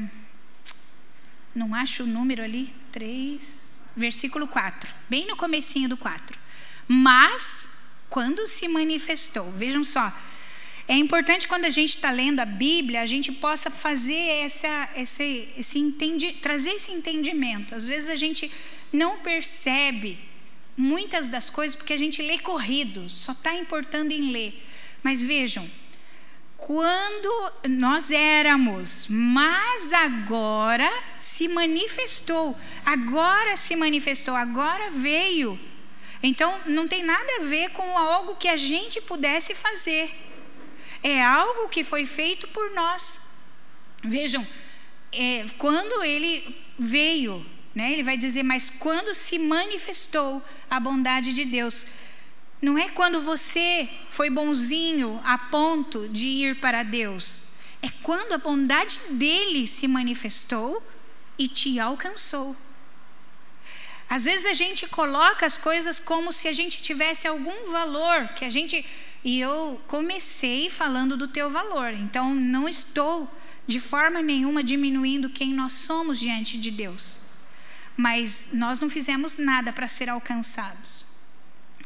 [1.55, 2.73] não acho o número ali.
[2.91, 3.77] 3.
[3.95, 4.93] Versículo 4.
[5.09, 6.46] Bem no comecinho do 4.
[6.87, 7.69] Mas,
[8.09, 10.11] quando se manifestou, vejam só.
[10.87, 15.49] É importante quando a gente está lendo a Bíblia, a gente possa fazer essa, esse,
[15.57, 17.75] esse entendi, trazer esse entendimento.
[17.75, 18.49] Às vezes a gente
[18.93, 20.17] não percebe
[20.77, 24.63] muitas das coisas porque a gente lê corrido, só está importando em ler.
[25.03, 25.69] Mas vejam,
[26.55, 35.59] quando nós éramos, mas agora se manifestou, agora se manifestou, agora veio.
[36.21, 40.11] Então não tem nada a ver com algo que a gente pudesse fazer,
[41.03, 43.27] é algo que foi feito por nós.
[44.03, 44.45] Vejam,
[45.11, 47.91] é, quando ele veio, né?
[47.91, 51.85] Ele vai dizer, mas quando se manifestou a bondade de Deus,
[52.61, 57.43] não é quando você foi bonzinho a ponto de ir para Deus,
[57.81, 60.81] é quando a bondade dele se manifestou
[61.37, 62.55] e te alcançou.
[64.09, 68.45] Às vezes a gente coloca as coisas como se a gente tivesse algum valor, que
[68.45, 68.85] a gente.
[69.23, 73.29] E eu comecei falando do teu valor, então não estou
[73.65, 77.27] de forma nenhuma diminuindo quem nós somos diante de Deus
[77.97, 81.03] mas nós não fizemos nada para ser alcançados,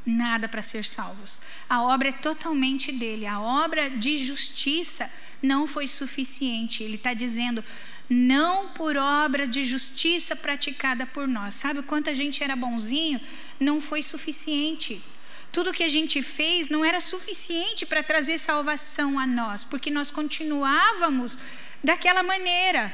[0.06, 1.40] nada para ser salvos.
[1.70, 5.10] A obra é totalmente dele, a obra de justiça
[5.42, 6.84] não foi suficiente.
[6.84, 7.64] Ele está dizendo,
[8.12, 11.54] não por obra de justiça praticada por nós.
[11.54, 13.22] Sabe quanta gente era bonzinho?
[13.58, 15.02] Não foi suficiente.
[15.50, 20.12] Tudo que a gente fez não era suficiente para trazer salvação a nós, porque nós
[20.12, 21.38] continuávamos
[21.82, 22.94] daquela maneira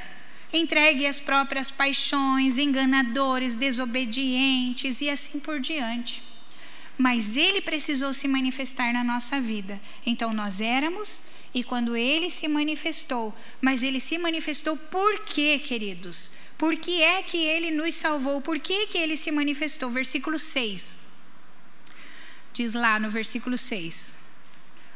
[0.54, 6.24] entregue às próprias paixões, enganadores, desobedientes e assim por diante.
[6.96, 9.80] Mas ele precisou se manifestar na nossa vida.
[10.06, 11.24] Então nós éramos
[11.58, 16.30] e quando ele se manifestou, mas ele se manifestou por quê, queridos?
[16.56, 18.40] Por que é que ele nos salvou?
[18.42, 19.90] Por que, que ele se manifestou?
[19.90, 21.00] Versículo 6.
[22.54, 24.14] Diz lá no versículo 6.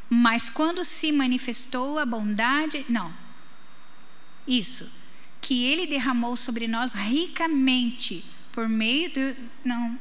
[0.08, 2.86] Mas quando se manifestou a bondade.
[2.88, 3.12] Não.
[4.46, 4.88] Isso
[5.40, 9.36] que ele derramou sobre nós ricamente por meio do.
[9.64, 9.98] Não,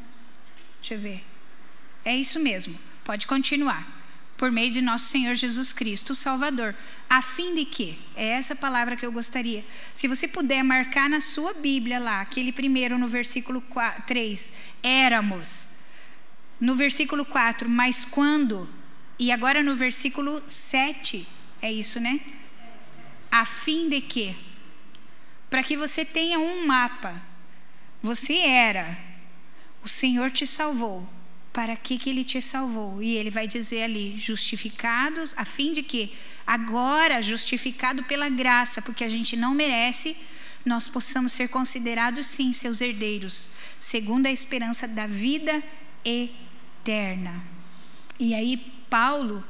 [0.79, 1.25] deixa eu ver.
[2.05, 4.00] É isso mesmo, pode continuar.
[4.41, 6.75] Por meio de nosso Senhor Jesus Cristo, o Salvador.
[7.07, 7.97] A fim de que?
[8.15, 9.63] É essa palavra que eu gostaria.
[9.93, 15.67] Se você puder marcar na sua Bíblia lá, aquele primeiro no versículo 4, 3, éramos.
[16.59, 18.67] No versículo 4, mas quando?
[19.19, 21.27] E agora no versículo 7,
[21.61, 22.19] é isso, né?
[23.31, 24.35] A fim de que?
[25.51, 27.21] para que você tenha um mapa.
[28.01, 28.97] Você era,
[29.83, 31.07] o Senhor te salvou.
[31.53, 33.03] Para que, que ele te salvou?
[33.03, 36.13] E ele vai dizer ali: justificados, a fim de que,
[36.47, 40.15] agora, justificado pela graça, porque a gente não merece,
[40.65, 45.61] nós possamos ser considerados, sim, seus herdeiros, segundo a esperança da vida
[46.05, 47.43] eterna.
[48.19, 48.57] E aí,
[48.89, 49.43] Paulo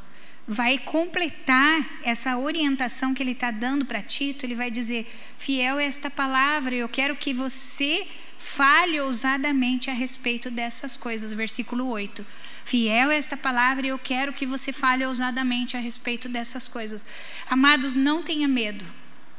[0.47, 4.45] vai completar essa orientação que ele está dando para Tito.
[4.45, 5.05] Ele vai dizer:
[5.37, 8.07] fiel é esta palavra, eu quero que você
[8.41, 11.31] fale ousadamente a respeito dessas coisas.
[11.31, 12.25] Versículo 8.
[12.65, 17.05] Fiel é esta palavra, eu quero que você fale ousadamente a respeito dessas coisas.
[17.49, 18.85] Amados, não tenha medo.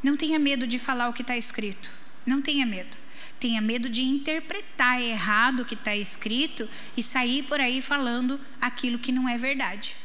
[0.03, 1.91] Não tenha medo de falar o que está escrito.
[2.25, 2.97] Não tenha medo.
[3.39, 8.99] Tenha medo de interpretar errado o que está escrito e sair por aí falando aquilo
[8.99, 9.97] que não é verdade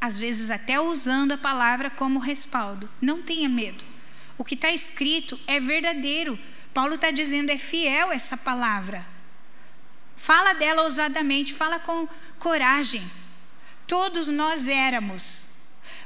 [0.00, 2.88] às vezes até usando a palavra como respaldo.
[3.00, 3.84] Não tenha medo.
[4.36, 6.38] O que está escrito é verdadeiro.
[6.74, 9.06] Paulo está dizendo, é fiel essa palavra.
[10.16, 13.02] Fala dela ousadamente, fala com coragem.
[13.86, 15.46] Todos nós éramos,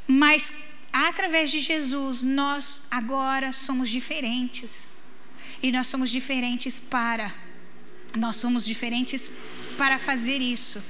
[0.07, 0.53] mas
[0.93, 4.89] através de Jesus, nós agora somos diferentes.
[5.63, 7.33] E nós somos diferentes para.
[8.17, 9.31] Nós somos diferentes
[9.77, 10.83] para fazer isso.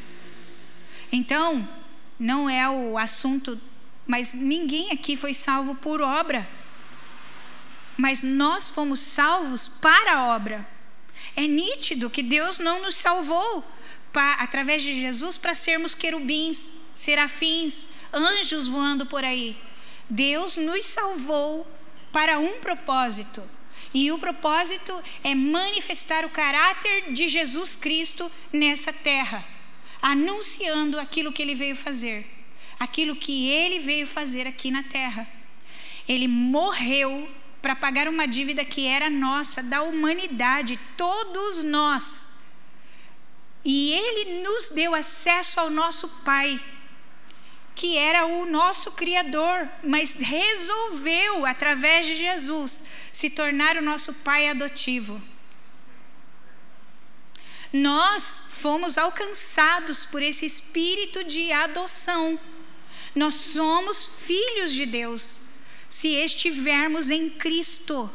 [1.11, 1.69] Então,
[2.19, 3.61] não é o assunto,
[4.07, 6.49] mas ninguém aqui foi salvo por obra.
[7.97, 10.67] Mas nós fomos salvos para a obra.
[11.37, 13.65] É nítido que Deus não nos salvou
[14.13, 19.57] pra, através de Jesus para sermos querubins, serafins, anjos voando por aí.
[20.09, 21.67] Deus nos salvou
[22.13, 23.43] para um propósito.
[23.95, 29.45] E o propósito é manifestar o caráter de Jesus Cristo nessa terra
[30.03, 32.27] anunciando aquilo que ele veio fazer,
[32.79, 35.29] aquilo que ele veio fazer aqui na terra.
[36.09, 37.31] Ele morreu
[37.63, 42.27] para pagar uma dívida que era nossa, da humanidade, todos nós.
[43.65, 46.61] E ele nos deu acesso ao nosso Pai,
[47.77, 52.83] que era o nosso Criador, mas resolveu, através de Jesus,
[53.13, 55.23] se tornar o nosso Pai adotivo.
[57.73, 62.39] Nós fomos alcançados por esse espírito de adoção.
[63.15, 65.52] Nós somos filhos de Deus
[65.93, 68.11] se estivermos em Cristo.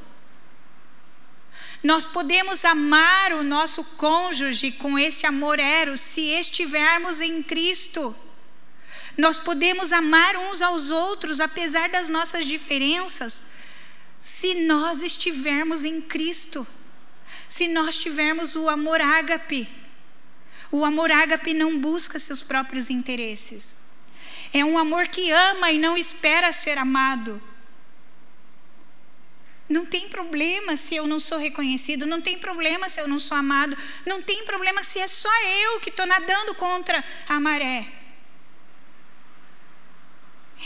[1.84, 8.16] Nós podemos amar o nosso cônjuge com esse amor eros se estivermos em Cristo.
[9.16, 13.44] Nós podemos amar uns aos outros apesar das nossas diferenças
[14.20, 16.66] se nós estivermos em Cristo.
[17.48, 19.70] Se nós tivermos o amor ágape.
[20.72, 23.78] O amor ágape não busca seus próprios interesses.
[24.52, 27.40] É um amor que ama e não espera ser amado.
[29.70, 33.38] Não tem problema se eu não sou reconhecido, não tem problema se eu não sou
[33.38, 37.92] amado, não tem problema se é só eu que estou nadando contra a maré.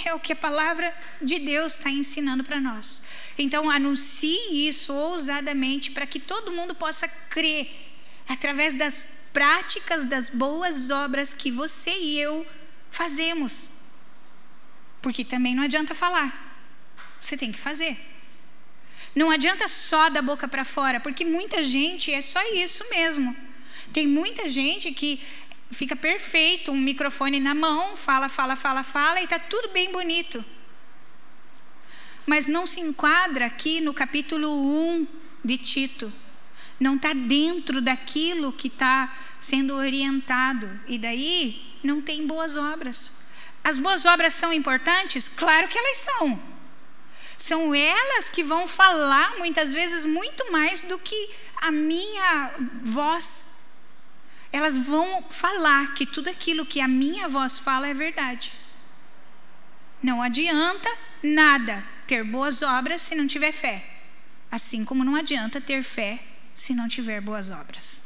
[0.06, 3.04] É o que a palavra de Deus está ensinando para nós.
[3.38, 7.70] Então, anuncie isso ousadamente para que todo mundo possa crer
[8.28, 12.48] através das práticas das boas obras que você e eu
[12.90, 13.70] fazemos.
[15.02, 16.64] Porque também não adianta falar,
[17.20, 18.11] você tem que fazer.
[19.16, 23.36] Não adianta só da boca para fora, porque muita gente é só isso mesmo.
[23.92, 25.22] Tem muita gente que
[25.70, 30.44] fica perfeito, um microfone na mão, fala, fala, fala, fala e está tudo bem bonito.
[32.26, 35.08] Mas não se enquadra aqui no capítulo 1
[35.44, 36.14] de Tito.
[36.80, 40.70] Não está dentro daquilo que está sendo orientado.
[40.88, 43.12] E daí não tem boas obras.
[43.64, 45.30] As boas obras são importantes?
[45.30, 46.42] Claro que elas são.
[47.42, 52.52] São elas que vão falar muitas vezes muito mais do que a minha
[52.84, 53.48] voz.
[54.52, 58.54] Elas vão falar que tudo aquilo que a minha voz fala é verdade.
[60.04, 60.88] Não adianta
[61.24, 63.88] nada ter boas obras se não tiver fé.
[64.52, 66.20] Assim como não adianta ter fé
[66.54, 68.04] se não tiver boas obras.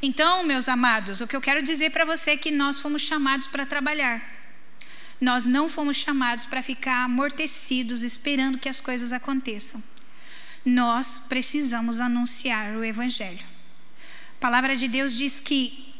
[0.00, 3.48] Então, meus amados, o que eu quero dizer para você é que nós fomos chamados
[3.48, 4.22] para trabalhar.
[5.20, 9.82] Nós não fomos chamados para ficar amortecidos esperando que as coisas aconteçam.
[10.64, 13.44] Nós precisamos anunciar o Evangelho.
[14.36, 15.94] A palavra de Deus diz que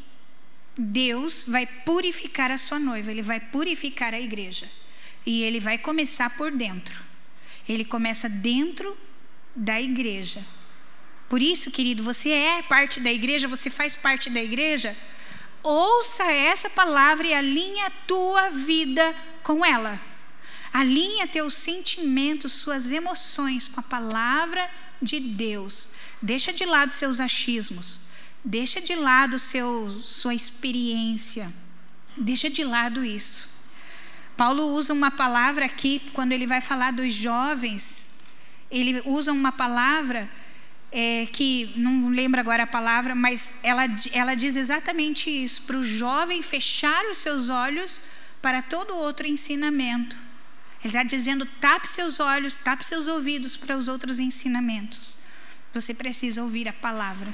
[0.77, 4.69] Deus vai purificar a sua noiva, Ele vai purificar a igreja.
[5.25, 7.01] E Ele vai começar por dentro.
[7.67, 8.95] Ele começa dentro
[9.55, 10.45] da igreja.
[11.27, 14.95] Por isso, querido, você é parte da igreja, você faz parte da igreja
[15.67, 19.99] ouça essa palavra e alinhe a tua vida com ela.
[20.73, 24.69] Alinha teus sentimentos, suas emoções com a palavra
[25.01, 25.89] de Deus.
[26.21, 28.01] Deixa de lado seus achismos.
[28.43, 31.51] Deixa de lado seu, sua experiência.
[32.15, 33.49] Deixa de lado isso.
[34.35, 38.07] Paulo usa uma palavra aqui, quando ele vai falar dos jovens,
[38.69, 40.29] ele usa uma palavra
[40.91, 45.83] é, que não lembro agora a palavra, mas ela, ela diz exatamente isso: para o
[45.83, 48.01] jovem fechar os seus olhos
[48.41, 50.15] para todo outro ensinamento.
[50.83, 55.17] Ele está dizendo: tape seus olhos, tape seus ouvidos para os outros ensinamentos.
[55.73, 57.33] Você precisa ouvir a palavra.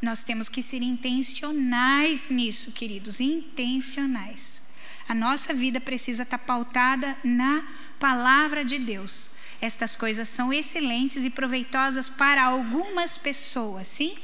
[0.00, 4.62] Nós temos que ser intencionais nisso, queridos, intencionais.
[5.08, 7.66] A nossa vida precisa estar pautada na
[7.98, 9.30] palavra de Deus.
[9.60, 14.16] Estas coisas são excelentes e proveitosas para algumas pessoas, sim?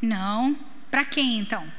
[0.00, 0.56] Não.
[0.90, 1.70] Para quem então?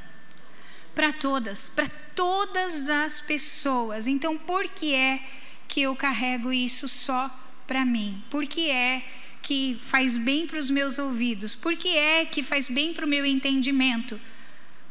[0.96, 4.08] Para todas, para todas as pessoas.
[4.08, 5.22] Então, por que é
[5.68, 7.30] que eu carrego isso só
[7.68, 8.24] para mim?
[8.30, 9.04] Por que é
[9.42, 11.56] que faz bem para os meus ouvidos?
[11.56, 14.20] Por que é que faz bem para o meu entendimento?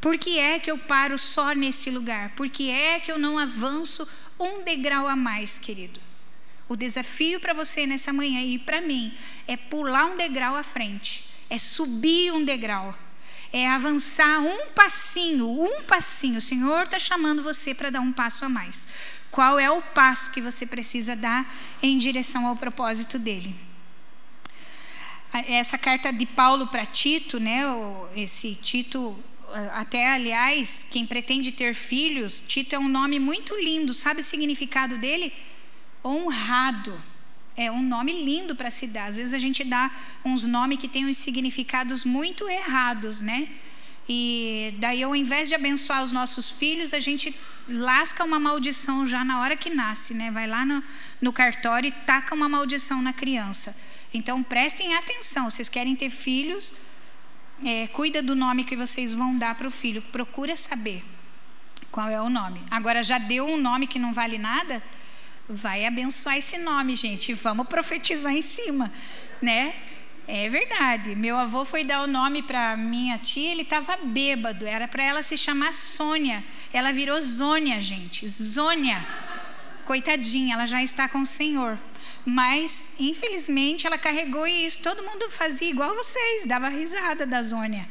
[0.01, 2.31] Por que é que eu paro só nesse lugar?
[2.31, 4.07] Por que é que eu não avanço
[4.39, 6.01] um degrau a mais, querido?
[6.71, 9.12] O desafio para você nessa manhã e para mim
[9.49, 12.97] é pular um degrau à frente, é subir um degrau,
[13.53, 16.39] é avançar um passinho, um passinho.
[16.39, 18.87] O Senhor está chamando você para dar um passo a mais.
[19.33, 21.53] Qual é o passo que você precisa dar
[21.83, 23.53] em direção ao propósito dele?
[25.49, 27.62] Essa carta de Paulo para Tito, né?
[28.14, 29.18] Esse Tito,
[29.75, 33.93] até aliás, quem pretende ter filhos, Tito é um nome muito lindo.
[33.93, 35.33] Sabe o significado dele?
[36.05, 37.01] Honrado.
[37.57, 39.07] É um nome lindo para se dar.
[39.07, 39.91] Às vezes a gente dá
[40.25, 43.49] uns nomes que têm uns significados muito errados, né?
[44.09, 47.33] E daí, ao invés de abençoar os nossos filhos, a gente
[47.69, 50.31] lasca uma maldição já na hora que nasce, né?
[50.31, 50.83] Vai lá no,
[51.21, 53.77] no cartório e taca uma maldição na criança.
[54.13, 55.49] Então, prestem atenção.
[55.49, 56.73] Vocês querem ter filhos?
[57.65, 60.03] É, cuida do nome que vocês vão dar para o filho.
[60.03, 61.05] Procura saber
[61.93, 62.61] qual é o nome.
[62.71, 64.83] Agora, já deu um nome que não vale nada?
[65.53, 67.35] Vai abençoar esse nome, gente.
[67.35, 68.93] Vamos profetizar em cima,
[69.43, 69.75] né?
[70.29, 71.17] É verdade.
[71.17, 74.65] Meu avô foi dar o nome para minha tia, ele estava bêbado.
[74.65, 76.45] Era para ela se chamar Sônia.
[76.73, 78.29] Ela virou Zônia, gente.
[78.29, 79.05] Zônia.
[79.85, 81.77] Coitadinha, ela já está com o Senhor.
[82.25, 84.81] Mas, infelizmente, ela carregou isso.
[84.81, 87.89] Todo mundo fazia igual vocês, dava risada da Zônia.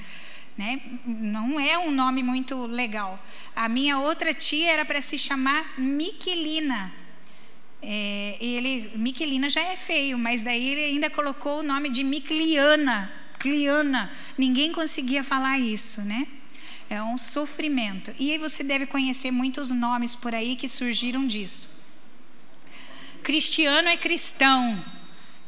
[0.57, 0.79] Né?
[1.05, 3.21] Não é um nome muito legal.
[3.53, 6.98] A minha outra tia era para se chamar Miquelina.
[7.81, 13.11] É, ele, Miquelina já é feio, mas daí ele ainda colocou o nome de Micliana.
[13.39, 14.11] Cliana.
[14.37, 16.27] Ninguém conseguia falar isso, né?
[16.89, 18.13] É um sofrimento.
[18.19, 21.79] E você deve conhecer muitos nomes por aí que surgiram disso.
[23.23, 24.83] Cristiano é cristão,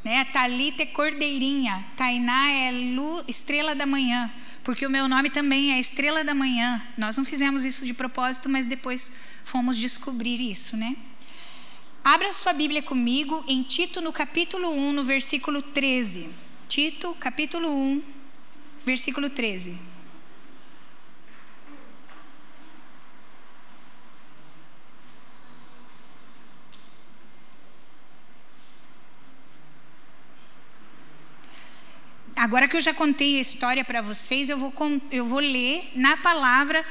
[0.03, 0.25] né?
[0.25, 4.31] Talita é cordeirinha, Tainá é Lu, estrela da manhã,
[4.63, 6.81] porque o meu nome também é estrela da manhã.
[6.97, 9.11] Nós não fizemos isso de propósito, mas depois
[9.43, 10.95] fomos descobrir isso, né?
[12.03, 16.31] Abra sua Bíblia comigo em Tito, no capítulo 1, no versículo 13.
[16.67, 18.03] Tito, capítulo 1,
[18.83, 19.77] versículo 13.
[32.35, 34.73] Agora que eu já contei a história para vocês, eu vou,
[35.11, 36.83] eu vou ler na palavra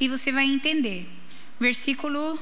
[0.00, 1.06] e você vai entender.
[1.60, 2.38] Versículo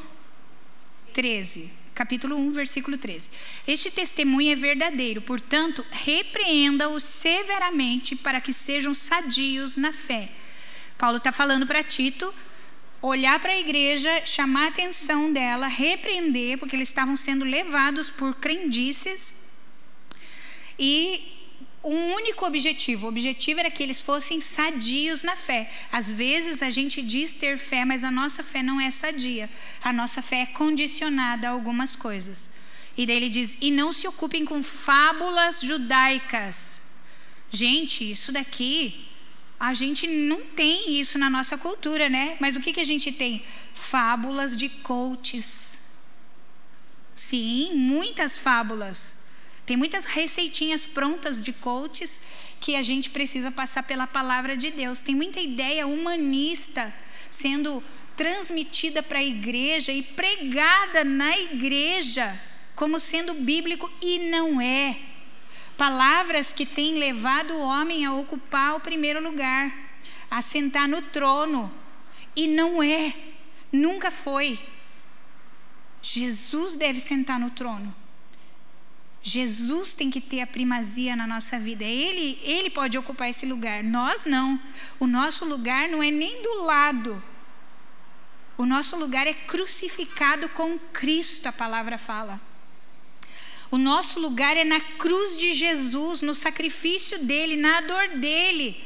[1.12, 3.30] 13 capítulo 1, versículo 13.
[3.66, 10.30] Este testemunho é verdadeiro, portanto, repreenda-os severamente para que sejam sadios na fé.
[10.98, 12.32] Paulo está falando para Tito
[13.02, 18.36] olhar para a igreja, chamar a atenção dela, repreender, porque eles estavam sendo levados por
[18.36, 19.34] crendices
[20.78, 21.41] e
[21.84, 23.06] um único objetivo.
[23.06, 25.70] O objetivo era que eles fossem sadios na fé.
[25.90, 29.50] Às vezes a gente diz ter fé, mas a nossa fé não é sadia.
[29.82, 32.54] A nossa fé é condicionada a algumas coisas.
[32.96, 36.80] E daí ele diz: e não se ocupem com fábulas judaicas.
[37.50, 39.06] Gente, isso daqui,
[39.58, 42.36] a gente não tem isso na nossa cultura, né?
[42.40, 43.44] Mas o que, que a gente tem?
[43.74, 45.82] Fábulas de coaches.
[47.12, 49.21] Sim, muitas fábulas
[49.72, 52.20] tem muitas receitinhas prontas de coaches
[52.60, 55.00] que a gente precisa passar pela palavra de Deus.
[55.00, 56.92] Tem muita ideia humanista
[57.30, 57.82] sendo
[58.14, 62.38] transmitida para a igreja e pregada na igreja
[62.76, 65.00] como sendo bíblico e não é.
[65.74, 69.72] Palavras que têm levado o homem a ocupar o primeiro lugar,
[70.30, 71.72] a sentar no trono,
[72.36, 73.14] e não é,
[73.72, 74.60] nunca foi.
[76.02, 78.01] Jesus deve sentar no trono.
[79.22, 81.84] Jesus tem que ter a primazia na nossa vida.
[81.84, 83.84] Ele, ele pode ocupar esse lugar.
[83.84, 84.60] Nós não.
[84.98, 87.22] O nosso lugar não é nem do lado.
[88.58, 92.40] O nosso lugar é crucificado com Cristo, a palavra fala.
[93.70, 98.76] O nosso lugar é na cruz de Jesus, no sacrifício dele, na dor dele,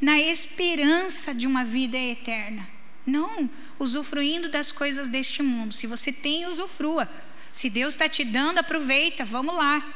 [0.00, 2.66] na esperança de uma vida eterna.
[3.04, 5.74] Não usufruindo das coisas deste mundo.
[5.74, 7.08] Se você tem, usufrua.
[7.52, 9.86] Se Deus está te dando, aproveita, vamos lá.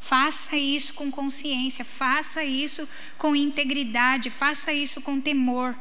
[0.00, 5.76] Faça isso com consciência, faça isso com integridade, faça isso com temor.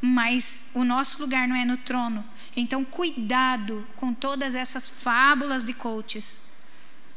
[0.00, 2.24] Mas o nosso lugar não é no trono.
[2.56, 6.46] Então, cuidado com todas essas fábulas de coaches.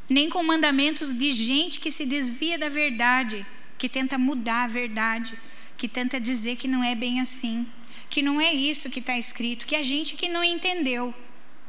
[0.09, 3.45] Nem com mandamentos de gente que se desvia da verdade,
[3.77, 5.39] que tenta mudar a verdade,
[5.77, 7.65] que tenta dizer que não é bem assim,
[8.09, 11.13] que não é isso que está escrito, que a gente que não entendeu.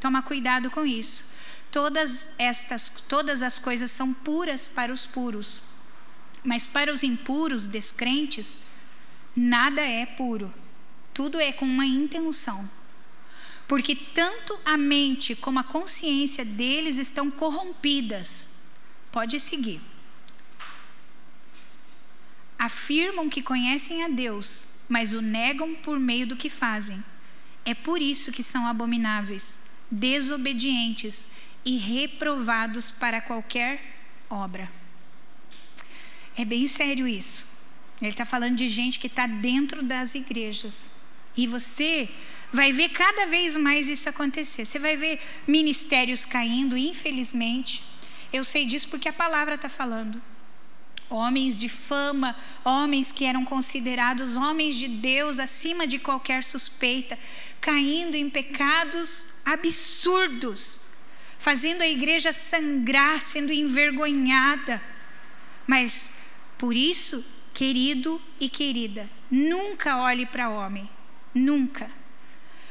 [0.00, 1.29] Toma cuidado com isso.
[1.70, 5.62] Todas estas, todas as coisas são puras para os puros,
[6.42, 8.60] mas para os impuros, descrentes,
[9.36, 10.52] nada é puro.
[11.14, 12.68] Tudo é com uma intenção.
[13.68, 18.48] Porque tanto a mente como a consciência deles estão corrompidas.
[19.12, 19.80] Pode seguir.
[22.58, 27.02] Afirmam que conhecem a Deus, mas o negam por meio do que fazem.
[27.64, 29.58] É por isso que são abomináveis,
[29.90, 31.28] desobedientes
[31.64, 33.80] e reprovados para qualquer
[34.28, 34.70] obra.
[36.36, 37.46] É bem sério isso.
[38.00, 40.90] Ele está falando de gente que está dentro das igrejas.
[41.36, 42.08] E você
[42.52, 44.64] vai ver cada vez mais isso acontecer.
[44.64, 47.84] Você vai ver ministérios caindo, infelizmente.
[48.32, 50.20] Eu sei disso porque a palavra está falando.
[51.10, 57.18] homens de fama, homens que eram considerados homens de Deus acima de qualquer suspeita,
[57.60, 60.79] caindo em pecados absurdos,
[61.40, 64.80] fazendo a igreja sangrar, sendo envergonhada.
[65.66, 66.12] Mas
[66.56, 70.88] por isso, querido e querida, nunca olhe para homem,
[71.34, 71.90] nunca.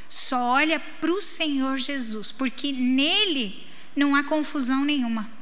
[0.07, 5.39] Só olha para o Senhor Jesus, porque nele não há confusão nenhuma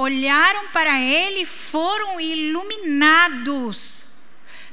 [0.00, 4.06] olharam para ele, foram iluminados,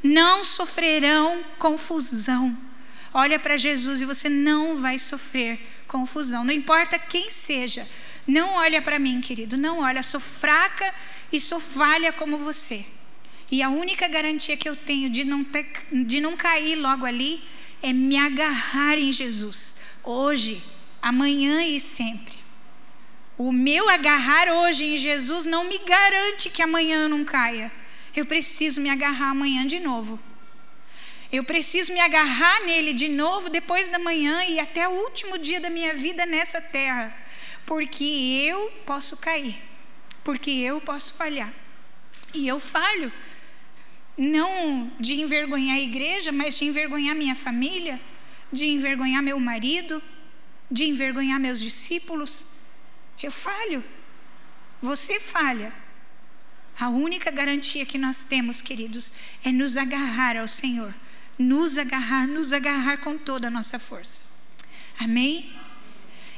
[0.01, 2.57] não sofrerão confusão.
[3.13, 7.88] Olha para Jesus e você não vai sofrer confusão, não importa quem seja.
[8.27, 10.93] Não olha para mim, querido, não olha, sou fraca
[11.31, 12.85] e sou falha como você.
[13.49, 17.41] E a única garantia que eu tenho de não, ter, de não cair logo ali
[17.81, 20.61] é me agarrar em Jesus, hoje,
[21.01, 22.35] amanhã e sempre.
[23.38, 27.71] O meu agarrar hoje em Jesus não me garante que amanhã eu não caia.
[28.15, 30.19] Eu preciso me agarrar amanhã de novo.
[31.32, 35.59] Eu preciso me agarrar nele de novo depois da manhã e até o último dia
[35.59, 37.15] da minha vida nessa terra.
[37.65, 39.61] Porque eu posso cair.
[40.23, 41.53] Porque eu posso falhar.
[42.34, 43.11] E eu falho.
[44.17, 47.99] Não de envergonhar a igreja, mas de envergonhar minha família,
[48.51, 50.01] de envergonhar meu marido,
[50.71, 52.57] de envergonhar meus discípulos
[53.21, 53.84] eu falho.
[54.82, 55.73] Você falha.
[56.80, 59.11] A única garantia que nós temos, queridos,
[59.43, 60.93] é nos agarrar ao Senhor.
[61.38, 64.23] Nos agarrar, nos agarrar com toda a nossa força.
[64.99, 65.53] Amém?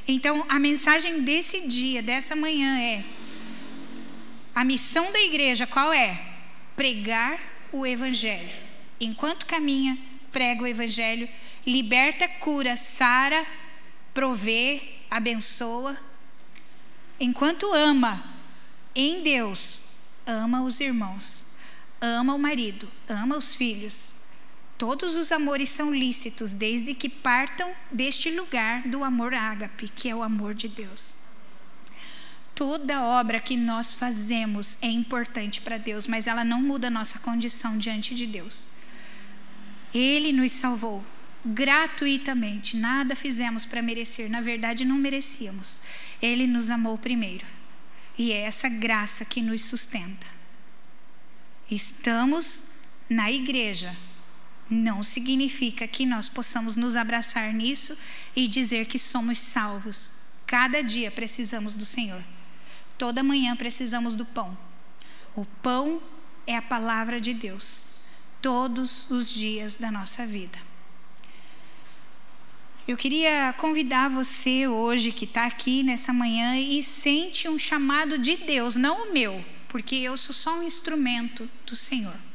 [0.06, 3.04] Então, a mensagem desse dia, dessa manhã é:
[4.54, 6.20] a missão da igreja qual é?
[6.76, 7.38] Pregar
[7.72, 8.56] o Evangelho.
[9.00, 9.98] Enquanto caminha,
[10.30, 11.28] prega o Evangelho,
[11.66, 13.46] liberta, cura, sara,
[14.12, 15.96] provê, abençoa
[17.20, 18.24] enquanto ama
[18.94, 19.82] em Deus,
[20.26, 21.46] ama os irmãos,
[22.00, 24.14] ama o marido, ama os filhos.
[24.80, 30.14] Todos os amores são lícitos, desde que partam deste lugar do amor ágape, que é
[30.14, 31.16] o amor de Deus.
[32.54, 37.18] Toda obra que nós fazemos é importante para Deus, mas ela não muda a nossa
[37.18, 38.68] condição diante de Deus.
[39.92, 41.04] Ele nos salvou
[41.44, 45.82] gratuitamente, nada fizemos para merecer, na verdade não merecíamos.
[46.22, 47.44] Ele nos amou primeiro.
[48.16, 50.26] E é essa graça que nos sustenta.
[51.70, 52.68] Estamos
[53.10, 53.94] na igreja.
[54.70, 57.98] Não significa que nós possamos nos abraçar nisso
[58.36, 60.12] e dizer que somos salvos.
[60.46, 62.22] Cada dia precisamos do Senhor.
[62.96, 64.56] Toda manhã precisamos do pão.
[65.34, 66.00] O pão
[66.46, 67.84] é a palavra de Deus.
[68.40, 70.58] Todos os dias da nossa vida.
[72.86, 78.36] Eu queria convidar você hoje que está aqui nessa manhã e sente um chamado de
[78.36, 82.29] Deus, não o meu, porque eu sou só um instrumento do Senhor.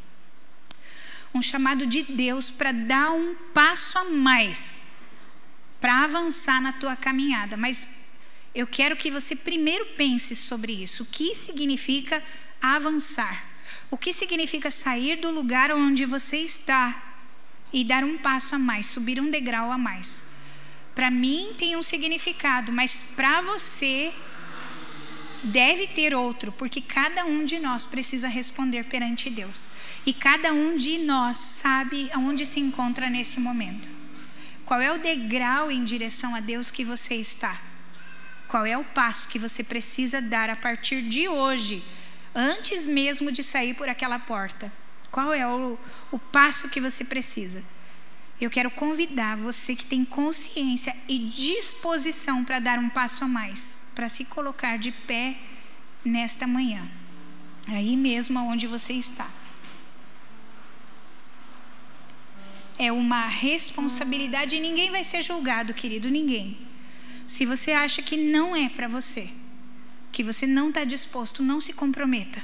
[1.36, 4.82] Um chamado de Deus para dar um passo a mais,
[5.80, 7.56] para avançar na tua caminhada.
[7.58, 7.90] Mas
[8.56, 11.04] eu quero que você primeiro pense sobre isso.
[11.04, 12.24] O que significa
[12.62, 13.46] avançar?
[13.92, 17.20] O que significa sair do lugar onde você está
[17.72, 20.24] e dar um passo a mais, subir um degrau a mais?
[20.96, 24.14] para mim tem um significado, mas para você
[25.44, 29.70] deve ter outro, porque cada um de nós precisa responder perante Deus.
[30.06, 33.90] E cada um de nós sabe aonde se encontra nesse momento.
[34.66, 37.60] Qual é o degrau em direção a Deus que você está?
[38.48, 41.84] Qual é o passo que você precisa dar a partir de hoje,
[42.34, 44.72] antes mesmo de sair por aquela porta?
[45.12, 45.78] Qual é o,
[46.12, 47.64] o passo que você precisa?
[48.40, 53.78] Eu quero convidar você que tem consciência e disposição para dar um passo a mais,
[53.96, 55.38] para se colocar de pé
[56.04, 56.86] nesta manhã,
[57.68, 59.32] aí mesmo onde você está.
[62.78, 66.58] É uma responsabilidade e ninguém vai ser julgado, querido, ninguém.
[67.26, 69.30] Se você acha que não é para você,
[70.12, 72.44] que você não está disposto, não se comprometa.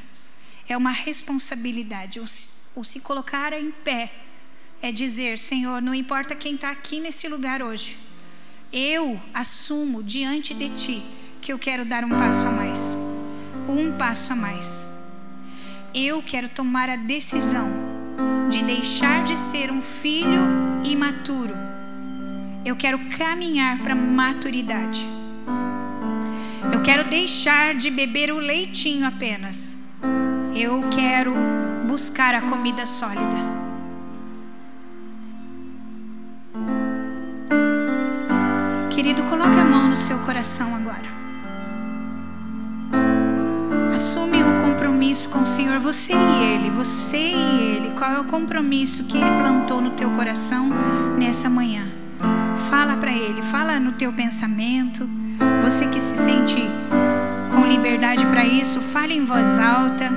[0.67, 2.21] É uma responsabilidade.
[2.21, 2.25] O,
[2.75, 4.11] o se colocar em pé
[4.81, 7.97] é dizer: Senhor, não importa quem está aqui nesse lugar hoje,
[8.71, 12.97] eu assumo diante de Ti que eu quero dar um passo a mais.
[13.67, 14.87] Um passo a mais.
[15.93, 17.69] Eu quero tomar a decisão
[18.49, 20.43] de deixar de ser um filho
[20.83, 21.55] imaturo.
[22.63, 25.03] Eu quero caminhar para maturidade.
[26.71, 29.77] Eu quero deixar de beber o leitinho apenas.
[30.55, 31.33] Eu quero
[31.87, 33.51] buscar a comida sólida.
[38.91, 41.10] Querido, coloque a mão no seu coração agora.
[45.01, 47.91] Compromisso com o Senhor, você e ele, você e ele.
[47.97, 50.69] Qual é o compromisso que ele plantou no teu coração
[51.17, 51.87] nessa manhã?
[52.69, 55.09] Fala para ele, fala no teu pensamento.
[55.63, 56.55] Você que se sente
[57.51, 60.07] com liberdade para isso, fale em voz alta.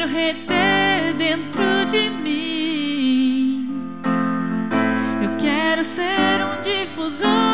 [0.00, 3.68] quero reter dentro de mim.
[5.22, 7.49] Eu quero ser um difusor.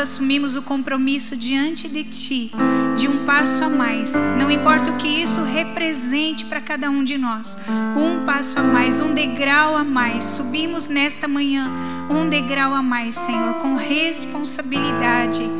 [0.00, 2.50] Assumimos o compromisso diante de Ti
[2.96, 4.12] de um passo a mais.
[4.38, 7.58] Não importa o que isso represente para cada um de nós.
[7.96, 10.24] Um passo a mais, um degrau a mais.
[10.24, 11.70] Subimos nesta manhã
[12.08, 15.59] um degrau a mais, Senhor, com responsabilidade.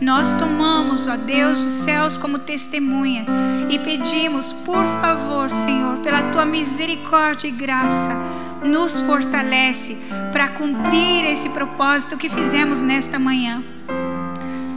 [0.00, 3.24] Nós tomamos, ó Deus dos céus, como testemunha
[3.70, 8.12] e pedimos, por favor, Senhor, pela tua misericórdia e graça
[8.62, 9.96] nos fortalece
[10.32, 13.62] para cumprir esse propósito que fizemos nesta manhã.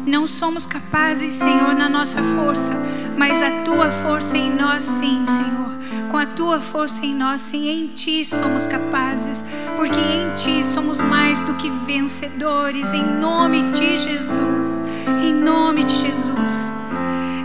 [0.05, 2.73] Não somos capazes, Senhor, na nossa força,
[3.17, 5.69] mas a tua força em nós, sim, Senhor.
[6.09, 9.45] Com a tua força em nós, sim, em ti somos capazes,
[9.75, 14.83] porque em ti somos mais do que vencedores, em nome de Jesus.
[15.17, 16.73] Em nome de Jesus.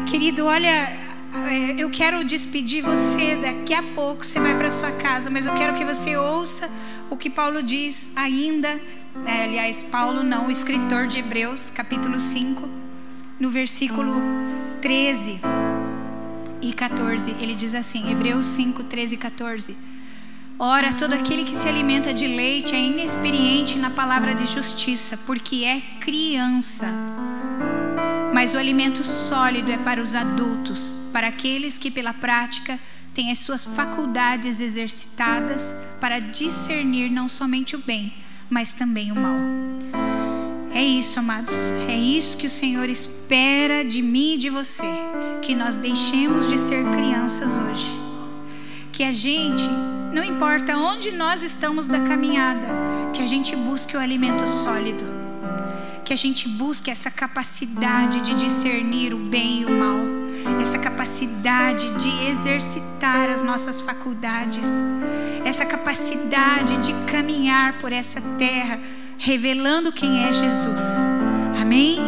[0.06, 4.24] Querido, olha, é, eu quero despedir você daqui a pouco.
[4.24, 6.70] Você vai para sua casa, mas eu quero que você ouça
[7.10, 8.68] o que Paulo diz ainda.
[9.26, 12.68] É, aliás, Paulo não, o escritor de Hebreus, capítulo 5,
[13.40, 14.20] no versículo
[14.80, 15.40] 13
[16.60, 17.36] e 14.
[17.40, 19.76] Ele diz assim: Hebreus 5, 13 e 14.
[20.58, 25.64] Ora, todo aquele que se alimenta de leite é inexperiente na palavra de justiça, porque
[25.64, 26.86] é criança.
[28.34, 32.80] Mas o alimento sólido é para os adultos, para aqueles que pela prática
[33.14, 38.12] têm as suas faculdades exercitadas para discernir não somente o bem,
[38.50, 39.38] mas também o mal.
[40.74, 41.54] É isso, amados.
[41.88, 44.92] É isso que o Senhor espera de mim e de você.
[45.40, 47.88] Que nós deixemos de ser crianças hoje.
[48.90, 49.68] Que a gente,
[50.12, 52.66] não importa onde nós estamos da caminhada,
[53.12, 55.23] que a gente busque o alimento sólido.
[56.04, 59.98] Que a gente busque essa capacidade de discernir o bem e o mal.
[60.60, 64.68] Essa capacidade de exercitar as nossas faculdades.
[65.44, 68.78] Essa capacidade de caminhar por essa terra
[69.18, 70.84] revelando quem é Jesus.
[71.60, 71.98] Amém?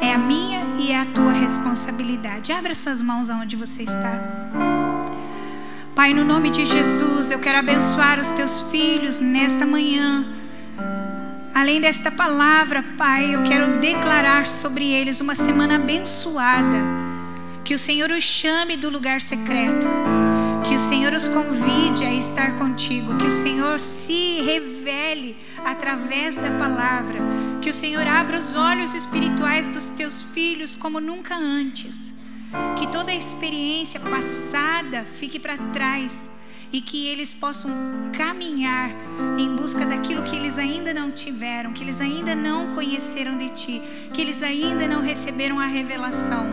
[0.00, 2.52] É a minha e é a tua responsabilidade.
[2.52, 4.20] Abra suas mãos aonde você está.
[5.94, 10.37] Pai, no nome de Jesus, eu quero abençoar os teus filhos nesta manhã.
[11.54, 16.78] Além desta palavra, Pai, eu quero declarar sobre eles uma semana abençoada.
[17.64, 19.86] Que o Senhor os chame do lugar secreto.
[20.66, 26.50] Que o Senhor os convide a estar contigo, que o Senhor se revele através da
[26.50, 27.18] palavra,
[27.62, 32.12] que o Senhor abra os olhos espirituais dos teus filhos como nunca antes,
[32.76, 36.28] que toda a experiência passada fique para trás
[36.72, 37.70] e que eles possam
[38.12, 38.90] caminhar
[39.38, 43.82] em busca daquilo que eles ainda não tiveram, que eles ainda não conheceram de ti,
[44.12, 46.46] que eles ainda não receberam a revelação,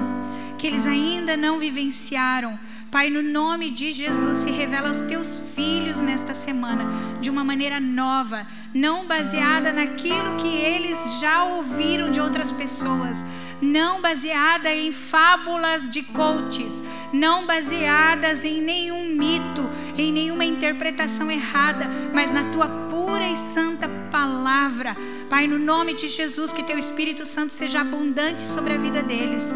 [0.58, 2.58] que eles ainda não vivenciaram.
[2.90, 6.86] Pai, no nome de Jesus, se revela aos teus filhos nesta semana
[7.20, 13.26] de uma maneira nova, não baseada naquilo que eles já ouviram de outras pessoas,
[13.62, 16.82] não baseada em fábulas de coaches,
[17.12, 23.88] não baseadas em nenhum mito, em nenhuma interpretação errada, mas na tua pura e santa
[24.12, 24.96] palavra.
[25.30, 29.54] Pai, no nome de Jesus, que teu Espírito Santo seja abundante sobre a vida deles,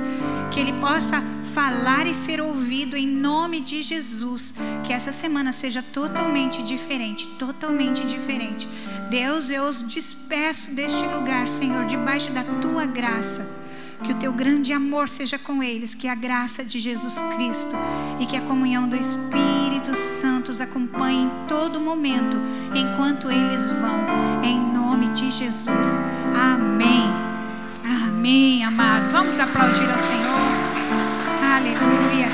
[0.52, 1.22] que ele possa
[1.54, 4.54] falar e ser ouvido em nome de Jesus.
[4.84, 8.68] Que essa semana seja totalmente diferente, totalmente diferente.
[9.10, 13.59] Deus, eu os despeço deste lugar, Senhor, debaixo da tua graça.
[14.04, 17.76] Que o teu grande amor seja com eles, que a graça de Jesus Cristo
[18.20, 22.38] e que a comunhão do Espírito Santo os acompanhe em todo momento,
[22.74, 26.02] enquanto eles vão, em nome de Jesus.
[26.36, 27.30] Amém.
[27.84, 29.10] Amém, amado.
[29.10, 30.40] Vamos aplaudir ao Senhor.
[31.56, 32.28] Aleluia.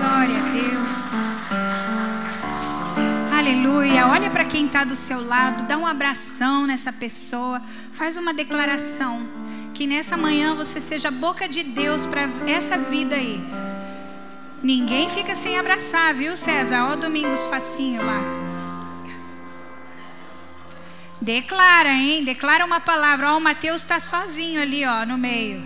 [0.00, 1.06] Glória a Deus.
[3.36, 4.06] Aleluia.
[4.08, 7.60] Olha para quem está do seu lado, dá um abração nessa pessoa,
[7.92, 9.26] faz uma declaração.
[9.74, 13.40] Que nessa manhã você seja boca de Deus para essa vida aí.
[14.62, 16.92] Ninguém fica sem abraçar, viu, César?
[16.92, 18.20] Ó, Domingos Facinho lá.
[21.20, 22.24] Declara, hein?
[22.24, 23.32] Declara uma palavra.
[23.32, 25.62] Ó, o Mateus está sozinho ali, ó, no meio.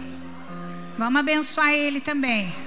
[0.96, 2.65] Vamos abençoar ele também.